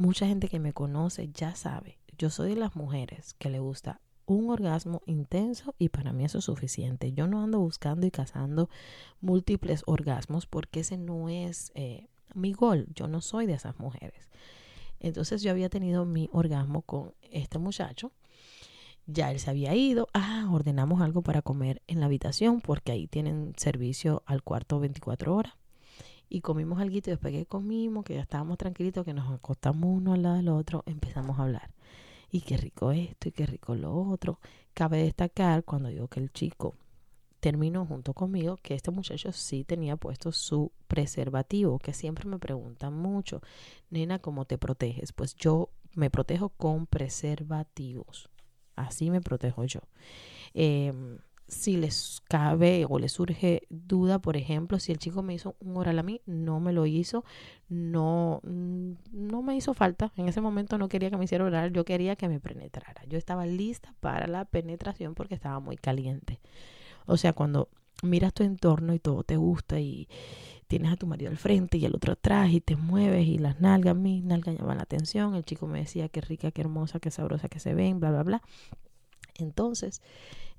Mucha 0.00 0.26
gente 0.26 0.48
que 0.48 0.60
me 0.60 0.72
conoce 0.72 1.28
ya 1.28 1.54
sabe, 1.54 1.98
yo 2.16 2.30
soy 2.30 2.54
de 2.54 2.56
las 2.56 2.74
mujeres 2.74 3.34
que 3.34 3.50
le 3.50 3.58
gusta 3.58 4.00
un 4.24 4.48
orgasmo 4.48 5.02
intenso 5.04 5.74
y 5.78 5.90
para 5.90 6.14
mí 6.14 6.24
eso 6.24 6.38
es 6.38 6.44
suficiente. 6.46 7.12
Yo 7.12 7.26
no 7.26 7.42
ando 7.42 7.60
buscando 7.60 8.06
y 8.06 8.10
cazando 8.10 8.70
múltiples 9.20 9.82
orgasmos 9.84 10.46
porque 10.46 10.80
ese 10.80 10.96
no 10.96 11.28
es 11.28 11.70
eh, 11.74 12.08
mi 12.34 12.54
gol. 12.54 12.86
Yo 12.94 13.08
no 13.08 13.20
soy 13.20 13.44
de 13.44 13.52
esas 13.52 13.78
mujeres. 13.78 14.30
Entonces 15.00 15.42
yo 15.42 15.50
había 15.50 15.68
tenido 15.68 16.06
mi 16.06 16.30
orgasmo 16.32 16.80
con 16.80 17.12
este 17.20 17.58
muchacho. 17.58 18.10
Ya 19.04 19.30
él 19.30 19.38
se 19.38 19.50
había 19.50 19.74
ido. 19.74 20.08
Ah, 20.14 20.48
ordenamos 20.50 21.02
algo 21.02 21.20
para 21.20 21.42
comer 21.42 21.82
en 21.88 22.00
la 22.00 22.06
habitación 22.06 22.62
porque 22.62 22.92
ahí 22.92 23.06
tienen 23.06 23.52
servicio 23.58 24.22
al 24.24 24.42
cuarto 24.42 24.80
24 24.80 25.36
horas 25.36 25.59
y 26.30 26.40
comimos 26.40 26.80
algo 26.80 26.96
y 26.96 27.00
después 27.00 27.34
que 27.34 27.44
comimos, 27.44 28.04
que 28.04 28.14
ya 28.14 28.22
estábamos 28.22 28.56
tranquilitos, 28.56 29.04
que 29.04 29.12
nos 29.12 29.30
acostamos 29.30 29.90
uno 29.92 30.14
al 30.14 30.22
lado 30.22 30.36
del 30.36 30.48
otro, 30.48 30.84
empezamos 30.86 31.38
a 31.38 31.42
hablar. 31.42 31.70
Y 32.30 32.42
qué 32.42 32.56
rico 32.56 32.92
esto 32.92 33.28
y 33.28 33.32
qué 33.32 33.44
rico 33.44 33.74
lo 33.74 33.92
otro. 33.92 34.38
Cabe 34.72 35.02
destacar 35.02 35.64
cuando 35.64 35.88
digo 35.88 36.06
que 36.06 36.20
el 36.20 36.32
chico 36.32 36.76
terminó 37.40 37.84
junto 37.84 38.14
conmigo 38.14 38.58
que 38.62 38.74
este 38.74 38.92
muchacho 38.92 39.32
sí 39.32 39.64
tenía 39.64 39.96
puesto 39.96 40.30
su 40.30 40.70
preservativo, 40.86 41.80
que 41.80 41.92
siempre 41.92 42.28
me 42.28 42.38
preguntan 42.38 42.94
mucho, 42.94 43.42
nena, 43.90 44.20
¿cómo 44.20 44.44
te 44.44 44.56
proteges? 44.56 45.12
Pues 45.12 45.34
yo 45.34 45.70
me 45.94 46.10
protejo 46.10 46.50
con 46.50 46.86
preservativos. 46.86 48.30
Así 48.76 49.10
me 49.10 49.20
protejo 49.20 49.64
yo. 49.64 49.80
Eh, 50.54 50.92
si 51.50 51.76
les 51.76 52.22
cabe 52.28 52.86
o 52.88 52.98
les 52.98 53.12
surge 53.12 53.62
duda, 53.68 54.20
por 54.20 54.36
ejemplo, 54.36 54.78
si 54.78 54.92
el 54.92 54.98
chico 54.98 55.22
me 55.22 55.34
hizo 55.34 55.56
un 55.60 55.76
oral 55.76 55.98
a 55.98 56.02
mí, 56.02 56.20
no 56.24 56.60
me 56.60 56.72
lo 56.72 56.86
hizo, 56.86 57.24
no, 57.68 58.40
mm, 58.44 58.92
no 59.12 59.42
me 59.42 59.56
hizo 59.56 59.74
falta. 59.74 60.12
En 60.16 60.28
ese 60.28 60.40
momento 60.40 60.78
no 60.78 60.88
quería 60.88 61.10
que 61.10 61.16
me 61.16 61.24
hiciera 61.24 61.44
oral, 61.44 61.72
yo 61.72 61.84
quería 61.84 62.16
que 62.16 62.28
me 62.28 62.40
penetrara. 62.40 63.02
Yo 63.08 63.18
estaba 63.18 63.46
lista 63.46 63.94
para 64.00 64.28
la 64.28 64.44
penetración 64.44 65.14
porque 65.14 65.34
estaba 65.34 65.58
muy 65.58 65.76
caliente. 65.76 66.40
O 67.06 67.16
sea, 67.16 67.32
cuando 67.32 67.68
miras 68.02 68.32
tu 68.32 68.44
entorno 68.44 68.94
y 68.94 69.00
todo 69.00 69.24
te 69.24 69.36
gusta 69.36 69.80
y 69.80 70.08
tienes 70.68 70.92
a 70.92 70.96
tu 70.96 71.08
marido 71.08 71.30
al 71.30 71.36
frente 71.36 71.78
y 71.78 71.84
el 71.84 71.96
otro 71.96 72.12
atrás 72.12 72.50
y 72.52 72.60
te 72.60 72.76
mueves 72.76 73.26
y 73.26 73.38
las 73.38 73.60
nalgas, 73.60 73.96
mis 73.96 74.22
nalgas 74.22 74.56
llaman 74.56 74.76
la 74.76 74.84
atención. 74.84 75.34
El 75.34 75.44
chico 75.44 75.66
me 75.66 75.80
decía 75.80 76.08
qué 76.08 76.20
rica, 76.20 76.52
qué 76.52 76.60
hermosa, 76.60 77.00
qué 77.00 77.10
sabrosa 77.10 77.48
que 77.48 77.58
se 77.58 77.74
ven, 77.74 77.98
bla, 77.98 78.10
bla, 78.10 78.22
bla. 78.22 78.42
Entonces, 79.34 80.00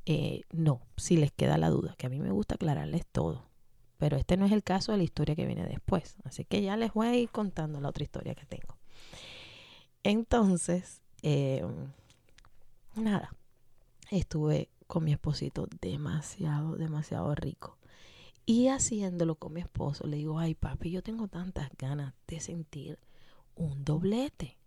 eh, 0.06 0.42
no, 0.52 0.82
si 0.98 1.18
les 1.18 1.32
queda 1.32 1.58
la 1.58 1.70
duda, 1.70 1.96
que 1.98 2.08
a 2.08 2.10
mí 2.10 2.20
me 2.20 2.32
gusta 2.32 2.56
aclararles 2.56 3.06
todo. 3.06 3.46
Pero 3.98 4.18
este 4.18 4.36
no 4.36 4.46
es 4.46 4.52
el 4.52 4.64
caso 4.64 4.92
de 4.92 4.98
la 4.98 5.04
historia 5.04 5.36
que 5.36 5.46
viene 5.46 5.66
después. 5.66 6.16
Así 6.24 6.44
que 6.44 6.62
ya 6.62 6.76
les 6.76 6.94
voy 6.94 7.08
a 7.08 7.16
ir 7.16 7.30
contando 7.30 7.80
la 7.80 7.90
otra 7.90 8.04
historia 8.04 8.34
que 8.34 8.46
tengo. 8.46 8.78
Entonces, 10.04 11.02
eh, 11.22 11.64
nada, 12.96 13.36
estuve 14.10 14.70
con 14.88 15.04
mi 15.04 15.12
esposito 15.12 15.68
demasiado, 15.82 16.76
demasiado 16.76 17.34
rico. 17.36 17.78
Y 18.46 18.70
haciéndolo 18.70 19.36
con 19.36 19.54
mi 19.54 19.62
esposo, 19.62 20.08
le 20.08 20.18
digo, 20.18 20.40
ay 20.40 20.56
papi, 20.56 20.90
yo 20.90 21.04
tengo 21.04 21.28
tantas 21.28 21.70
ganas 21.78 22.16
de 22.28 22.40
sentir 22.40 23.00
un 23.56 23.86
doblete. 23.86 24.58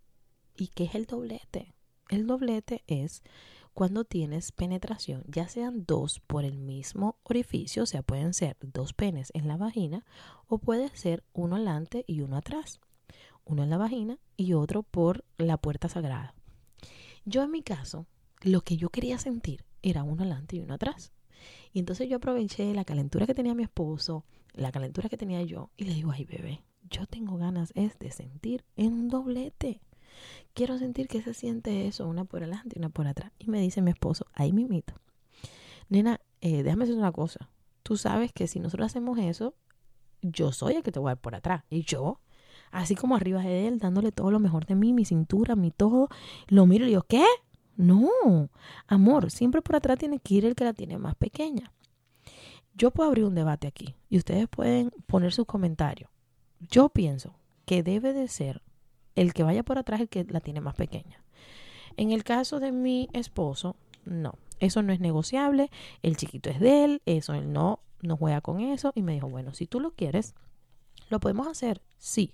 ¿Y 0.55 0.69
qué 0.69 0.85
es 0.85 0.95
el 0.95 1.05
doblete? 1.05 1.73
El 2.09 2.25
doblete 2.25 2.83
es 2.87 3.21
cuando 3.75 4.05
tienes 4.05 4.53
penetración, 4.53 5.25
ya 5.27 5.49
sean 5.49 5.83
dos 5.85 6.21
por 6.21 6.45
el 6.45 6.57
mismo 6.57 7.19
orificio, 7.23 7.83
o 7.83 7.85
sea, 7.85 8.03
pueden 8.03 8.33
ser 8.33 8.55
dos 8.61 8.93
penes 8.93 9.31
en 9.33 9.49
la 9.49 9.57
vagina 9.57 10.05
o 10.47 10.59
puede 10.59 10.95
ser 10.95 11.25
uno 11.33 11.57
adelante 11.57 12.05
y 12.07 12.21
uno 12.21 12.37
atrás, 12.37 12.79
uno 13.43 13.63
en 13.63 13.69
la 13.69 13.77
vagina 13.77 14.17
y 14.37 14.53
otro 14.53 14.81
por 14.81 15.25
la 15.37 15.57
puerta 15.57 15.89
sagrada. 15.89 16.33
Yo 17.25 17.43
en 17.43 17.51
mi 17.51 17.63
caso, 17.63 18.07
lo 18.41 18.61
que 18.61 18.77
yo 18.77 18.89
quería 18.89 19.17
sentir 19.17 19.65
era 19.81 20.03
uno 20.03 20.21
adelante 20.21 20.55
y 20.55 20.61
uno 20.61 20.75
atrás. 20.75 21.11
Y 21.73 21.79
entonces 21.79 22.07
yo 22.07 22.15
aproveché 22.15 22.73
la 22.73 22.85
calentura 22.85 23.27
que 23.27 23.35
tenía 23.35 23.55
mi 23.55 23.63
esposo, 23.63 24.23
la 24.53 24.71
calentura 24.71 25.09
que 25.09 25.17
tenía 25.17 25.43
yo, 25.43 25.69
y 25.75 25.83
le 25.83 25.93
digo, 25.93 26.11
ay 26.11 26.23
bebé, 26.23 26.63
yo 26.89 27.07
tengo 27.07 27.35
ganas 27.35 27.73
es 27.75 27.99
de 27.99 28.09
sentir 28.11 28.63
en 28.77 28.93
un 28.93 29.09
doblete. 29.09 29.81
Quiero 30.53 30.77
sentir 30.77 31.07
que 31.07 31.21
se 31.21 31.33
siente 31.33 31.87
eso, 31.87 32.07
una 32.07 32.25
por 32.25 32.43
adelante 32.43 32.75
y 32.75 32.79
una 32.79 32.89
por 32.89 33.07
atrás. 33.07 33.31
Y 33.39 33.49
me 33.49 33.59
dice 33.59 33.81
mi 33.81 33.91
esposo, 33.91 34.25
ahí 34.33 34.53
mimito. 34.53 34.93
Nena, 35.89 36.21
eh, 36.41 36.63
déjame 36.63 36.85
decir 36.85 36.97
una 36.97 37.11
cosa. 37.11 37.49
Tú 37.83 37.97
sabes 37.97 38.31
que 38.31 38.47
si 38.47 38.59
nosotros 38.59 38.87
hacemos 38.87 39.19
eso, 39.19 39.55
yo 40.21 40.51
soy 40.51 40.75
el 40.75 40.83
que 40.83 40.91
te 40.91 40.99
voy 40.99 41.09
a 41.09 41.15
dar 41.15 41.21
por 41.21 41.35
atrás. 41.35 41.63
Y 41.69 41.83
yo, 41.83 42.19
así 42.71 42.95
como 42.95 43.15
arriba 43.15 43.41
de 43.41 43.67
él, 43.67 43.79
dándole 43.79 44.11
todo 44.11 44.31
lo 44.31 44.39
mejor 44.39 44.65
de 44.65 44.75
mí, 44.75 44.93
mi 44.93 45.05
cintura, 45.05 45.55
mi 45.55 45.71
todo, 45.71 46.09
lo 46.47 46.65
miro 46.65 46.85
y 46.85 46.89
digo, 46.89 47.03
¿qué? 47.03 47.25
No, 47.77 48.09
amor, 48.87 49.31
siempre 49.31 49.61
por 49.61 49.75
atrás 49.75 49.99
tiene 49.99 50.19
que 50.19 50.35
ir 50.35 50.45
el 50.45 50.55
que 50.55 50.63
la 50.63 50.73
tiene 50.73 50.97
más 50.97 51.15
pequeña. 51.15 51.73
Yo 52.73 52.91
puedo 52.91 53.09
abrir 53.09 53.25
un 53.25 53.35
debate 53.35 53.67
aquí 53.67 53.95
y 54.09 54.17
ustedes 54.17 54.47
pueden 54.47 54.91
poner 55.07 55.33
sus 55.33 55.45
comentarios. 55.45 56.09
Yo 56.59 56.89
pienso 56.89 57.35
que 57.65 57.83
debe 57.83 58.13
de 58.13 58.27
ser 58.27 58.61
el 59.15 59.33
que 59.33 59.43
vaya 59.43 59.63
por 59.63 59.77
atrás 59.77 60.01
el 60.01 60.09
que 60.09 60.23
la 60.25 60.39
tiene 60.39 60.61
más 60.61 60.75
pequeña. 60.75 61.23
En 61.97 62.11
el 62.11 62.23
caso 62.23 62.59
de 62.59 62.71
mi 62.71 63.09
esposo, 63.13 63.75
no, 64.03 64.33
eso 64.59 64.81
no 64.81 64.93
es 64.93 64.99
negociable, 64.99 65.69
el 66.03 66.17
chiquito 66.17 66.49
es 66.49 66.59
de 66.59 66.83
él, 66.83 67.01
eso 67.05 67.33
él 67.33 67.51
no, 67.51 67.79
no 68.01 68.17
juega 68.17 68.41
con 68.41 68.59
eso 68.59 68.91
y 68.95 69.01
me 69.01 69.13
dijo, 69.13 69.29
bueno, 69.29 69.53
si 69.53 69.67
tú 69.67 69.79
lo 69.79 69.91
quieres, 69.91 70.35
lo 71.09 71.19
podemos 71.19 71.47
hacer, 71.47 71.81
sí, 71.97 72.33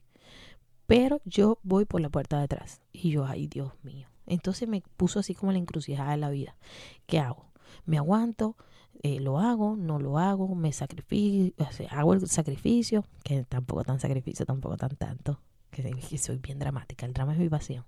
pero 0.87 1.21
yo 1.23 1.59
voy 1.63 1.85
por 1.85 2.01
la 2.01 2.09
puerta 2.09 2.37
de 2.37 2.43
atrás. 2.43 2.81
Y 2.91 3.11
yo, 3.11 3.25
ay 3.25 3.47
Dios 3.47 3.71
mío. 3.81 4.09
Entonces 4.25 4.67
me 4.67 4.83
puso 4.97 5.19
así 5.19 5.33
como 5.33 5.51
la 5.51 5.57
encrucijada 5.57 6.11
de 6.11 6.17
la 6.17 6.29
vida. 6.29 6.57
¿Qué 7.05 7.19
hago? 7.19 7.51
¿Me 7.85 7.97
aguanto? 7.97 8.57
Eh, 9.01 9.19
¿Lo 9.19 9.39
hago? 9.39 9.75
¿No 9.75 9.99
lo 9.99 10.19
hago? 10.19 10.53
¿Me 10.53 10.73
sacrifico? 10.73 11.65
¿Hago 11.89 12.13
el 12.13 12.27
sacrificio? 12.27 13.05
Que 13.23 13.43
tampoco 13.45 13.83
tan 13.83 13.99
sacrificio, 13.99 14.45
tampoco 14.45 14.77
tan 14.77 14.95
tanto. 14.97 15.39
Que, 15.71 16.17
soy 16.17 16.37
bien 16.37 16.59
dramática. 16.59 17.05
El 17.05 17.13
drama 17.13 17.33
es 17.33 17.39
mi 17.39 17.49
pasión. 17.49 17.85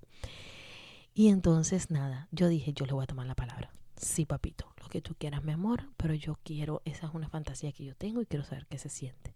Y 1.13 1.27
entonces, 1.27 1.91
nada, 1.91 2.27
yo 2.31 2.47
dije, 2.47 2.73
yo 2.73 2.85
le 2.85 2.93
voy 2.93 3.03
a 3.03 3.07
tomar 3.07 3.27
la 3.27 3.35
palabra. 3.35 3.71
Sí, 3.95 4.25
papito, 4.25 4.73
lo 4.81 4.89
que 4.89 5.01
tú 5.01 5.15
quieras, 5.15 5.43
mi 5.43 5.51
amor, 5.51 5.89
pero 5.97 6.13
yo 6.15 6.37
quiero, 6.43 6.81
esa 6.85 7.07
es 7.07 7.13
una 7.13 7.29
fantasía 7.29 7.71
que 7.71 7.85
yo 7.85 7.95
tengo 7.95 8.21
y 8.21 8.25
quiero 8.25 8.43
saber 8.43 8.65
qué 8.65 8.79
se 8.79 8.89
siente. 8.89 9.33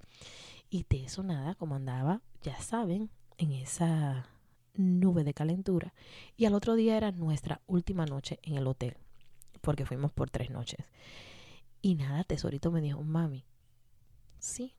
Y 0.70 0.86
de 0.90 1.06
eso 1.06 1.24
nada, 1.24 1.56
como 1.56 1.76
andaba, 1.76 2.22
ya 2.42 2.60
saben, 2.60 3.10
en 3.38 3.52
esa 3.52 4.28
nube 4.74 5.24
de 5.24 5.34
calentura. 5.34 5.94
Y 6.36 6.46
al 6.46 6.56
otro 6.56 6.76
día 6.76 6.98
era 6.98 7.12
nuestra 7.12 7.62
última 7.68 8.06
noche 8.06 8.40
en 8.44 8.56
el 8.56 8.68
hotel, 8.68 8.98
porque 9.62 9.86
fuimos 9.86 10.12
por 10.12 10.30
tres 10.30 10.50
noches. 10.50 10.86
Y 11.82 11.96
nada, 11.96 12.24
Tesorito 12.24 12.72
me 12.72 12.82
dijo, 12.82 13.04
mami, 13.04 13.46
sí, 14.40 14.76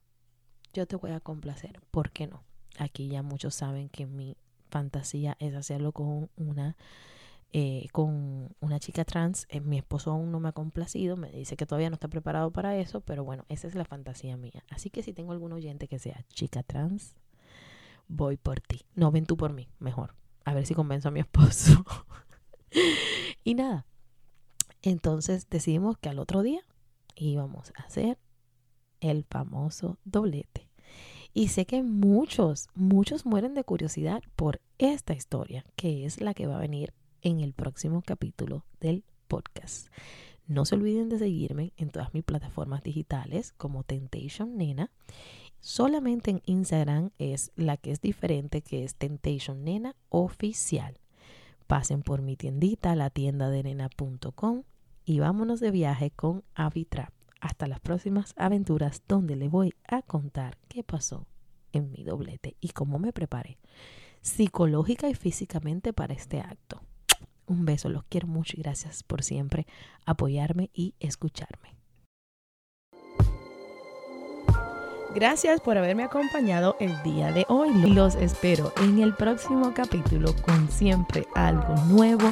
yo 0.73 0.85
te 0.85 0.95
voy 0.95 1.11
a 1.11 1.19
complacer, 1.19 1.79
¿por 1.91 2.11
qué 2.11 2.27
no? 2.27 2.43
Aquí 2.77 3.07
ya 3.09 3.23
muchos 3.23 3.55
saben 3.55 3.89
que 3.89 4.05
mi 4.05 4.35
fantasía 4.69 5.35
es 5.39 5.55
hacerlo 5.55 5.91
con 5.91 6.29
una 6.35 6.77
eh, 7.51 7.87
con 7.91 8.55
una 8.59 8.79
chica 8.79 9.05
trans. 9.05 9.47
Eh, 9.49 9.59
mi 9.59 9.77
esposo 9.77 10.11
aún 10.11 10.31
no 10.31 10.39
me 10.39 10.49
ha 10.49 10.51
complacido, 10.51 11.17
me 11.17 11.31
dice 11.31 11.57
que 11.57 11.65
todavía 11.65 11.89
no 11.89 11.95
está 11.95 12.07
preparado 12.07 12.51
para 12.51 12.77
eso, 12.77 13.01
pero 13.01 13.23
bueno, 13.23 13.45
esa 13.49 13.67
es 13.67 13.75
la 13.75 13.85
fantasía 13.85 14.37
mía. 14.37 14.63
Así 14.69 14.89
que 14.89 15.01
si 15.01 15.13
tengo 15.13 15.31
algún 15.31 15.51
oyente 15.51 15.87
que 15.87 15.97
sea 15.97 16.23
chica 16.29 16.61
trans, 16.61 17.15
voy 18.07 18.37
por 18.37 18.59
ti. 18.61 18.85
No, 18.93 19.11
ven 19.11 19.25
tú 19.25 19.35
por 19.35 19.53
mí, 19.53 19.67
mejor. 19.79 20.15
A 20.45 20.53
ver 20.53 20.65
si 20.65 20.75
convenzo 20.75 21.07
a 21.07 21.11
mi 21.11 21.21
esposo. 21.21 21.83
y 23.43 23.55
nada. 23.55 23.85
Entonces 24.81 25.49
decidimos 25.49 25.97
que 25.97 26.09
al 26.09 26.19
otro 26.19 26.43
día 26.43 26.61
íbamos 27.15 27.71
a 27.75 27.83
hacer 27.83 28.19
el 29.01 29.23
famoso 29.23 29.97
doblete. 30.03 30.68
Y 31.33 31.49
sé 31.49 31.65
que 31.65 31.83
muchos, 31.83 32.67
muchos 32.73 33.25
mueren 33.25 33.53
de 33.53 33.63
curiosidad 33.63 34.21
por 34.35 34.59
esta 34.77 35.13
historia, 35.13 35.63
que 35.75 36.05
es 36.05 36.21
la 36.21 36.33
que 36.33 36.47
va 36.47 36.57
a 36.57 36.61
venir 36.61 36.93
en 37.21 37.39
el 37.39 37.53
próximo 37.53 38.01
capítulo 38.01 38.65
del 38.79 39.03
podcast. 39.27 39.87
No 40.47 40.65
se 40.65 40.75
olviden 40.75 41.09
de 41.09 41.19
seguirme 41.19 41.73
en 41.77 41.89
todas 41.89 42.13
mis 42.13 42.23
plataformas 42.23 42.81
digitales 42.81 43.53
como 43.57 43.83
Temptation 43.83 44.57
Nena 44.57 44.89
Solamente 45.61 46.31
en 46.31 46.41
Instagram 46.45 47.11
es 47.19 47.51
la 47.55 47.75
que 47.75 47.91
es 47.91 48.01
diferente, 48.01 48.61
que 48.61 48.83
es 48.83 48.95
Temptation 48.95 49.63
Nena 49.63 49.95
Oficial. 50.09 50.97
Pasen 51.67 52.01
por 52.01 52.21
mi 52.21 52.35
tiendita, 52.37 52.95
la 52.95 53.09
tienda 53.09 53.49
de 53.49 53.63
nena.com 53.63 54.63
y 55.05 55.19
vámonos 55.19 55.59
de 55.59 55.71
viaje 55.71 56.11
con 56.11 56.43
Avitrap. 56.55 57.18
Hasta 57.39 57.67
las 57.67 57.79
próximas 57.79 58.33
aventuras 58.37 59.03
donde 59.07 59.35
le 59.35 59.47
voy 59.47 59.73
a 59.87 60.01
contar 60.01 60.57
qué 60.67 60.83
pasó 60.83 61.25
en 61.71 61.91
mi 61.91 62.03
doblete 62.03 62.55
y 62.59 62.69
cómo 62.69 62.99
me 62.99 63.13
preparé 63.13 63.57
psicológica 64.21 65.09
y 65.09 65.15
físicamente 65.15 65.93
para 65.93 66.13
este 66.13 66.39
acto. 66.41 66.81
Un 67.45 67.65
beso, 67.65 67.89
los 67.89 68.03
quiero 68.03 68.27
mucho 68.27 68.53
y 68.57 68.61
gracias 68.61 69.03
por 69.03 69.23
siempre 69.23 69.65
apoyarme 70.05 70.69
y 70.73 70.93
escucharme. 70.99 71.75
Gracias 75.15 75.59
por 75.59 75.75
haberme 75.75 76.03
acompañado 76.03 76.75
el 76.79 77.01
día 77.01 77.31
de 77.31 77.43
hoy. 77.49 77.71
Los 77.89 78.13
espero 78.13 78.71
en 78.83 79.01
el 79.01 79.15
próximo 79.15 79.73
capítulo 79.73 80.35
con 80.43 80.69
siempre 80.69 81.25
algo 81.33 81.75
nuevo 81.87 82.31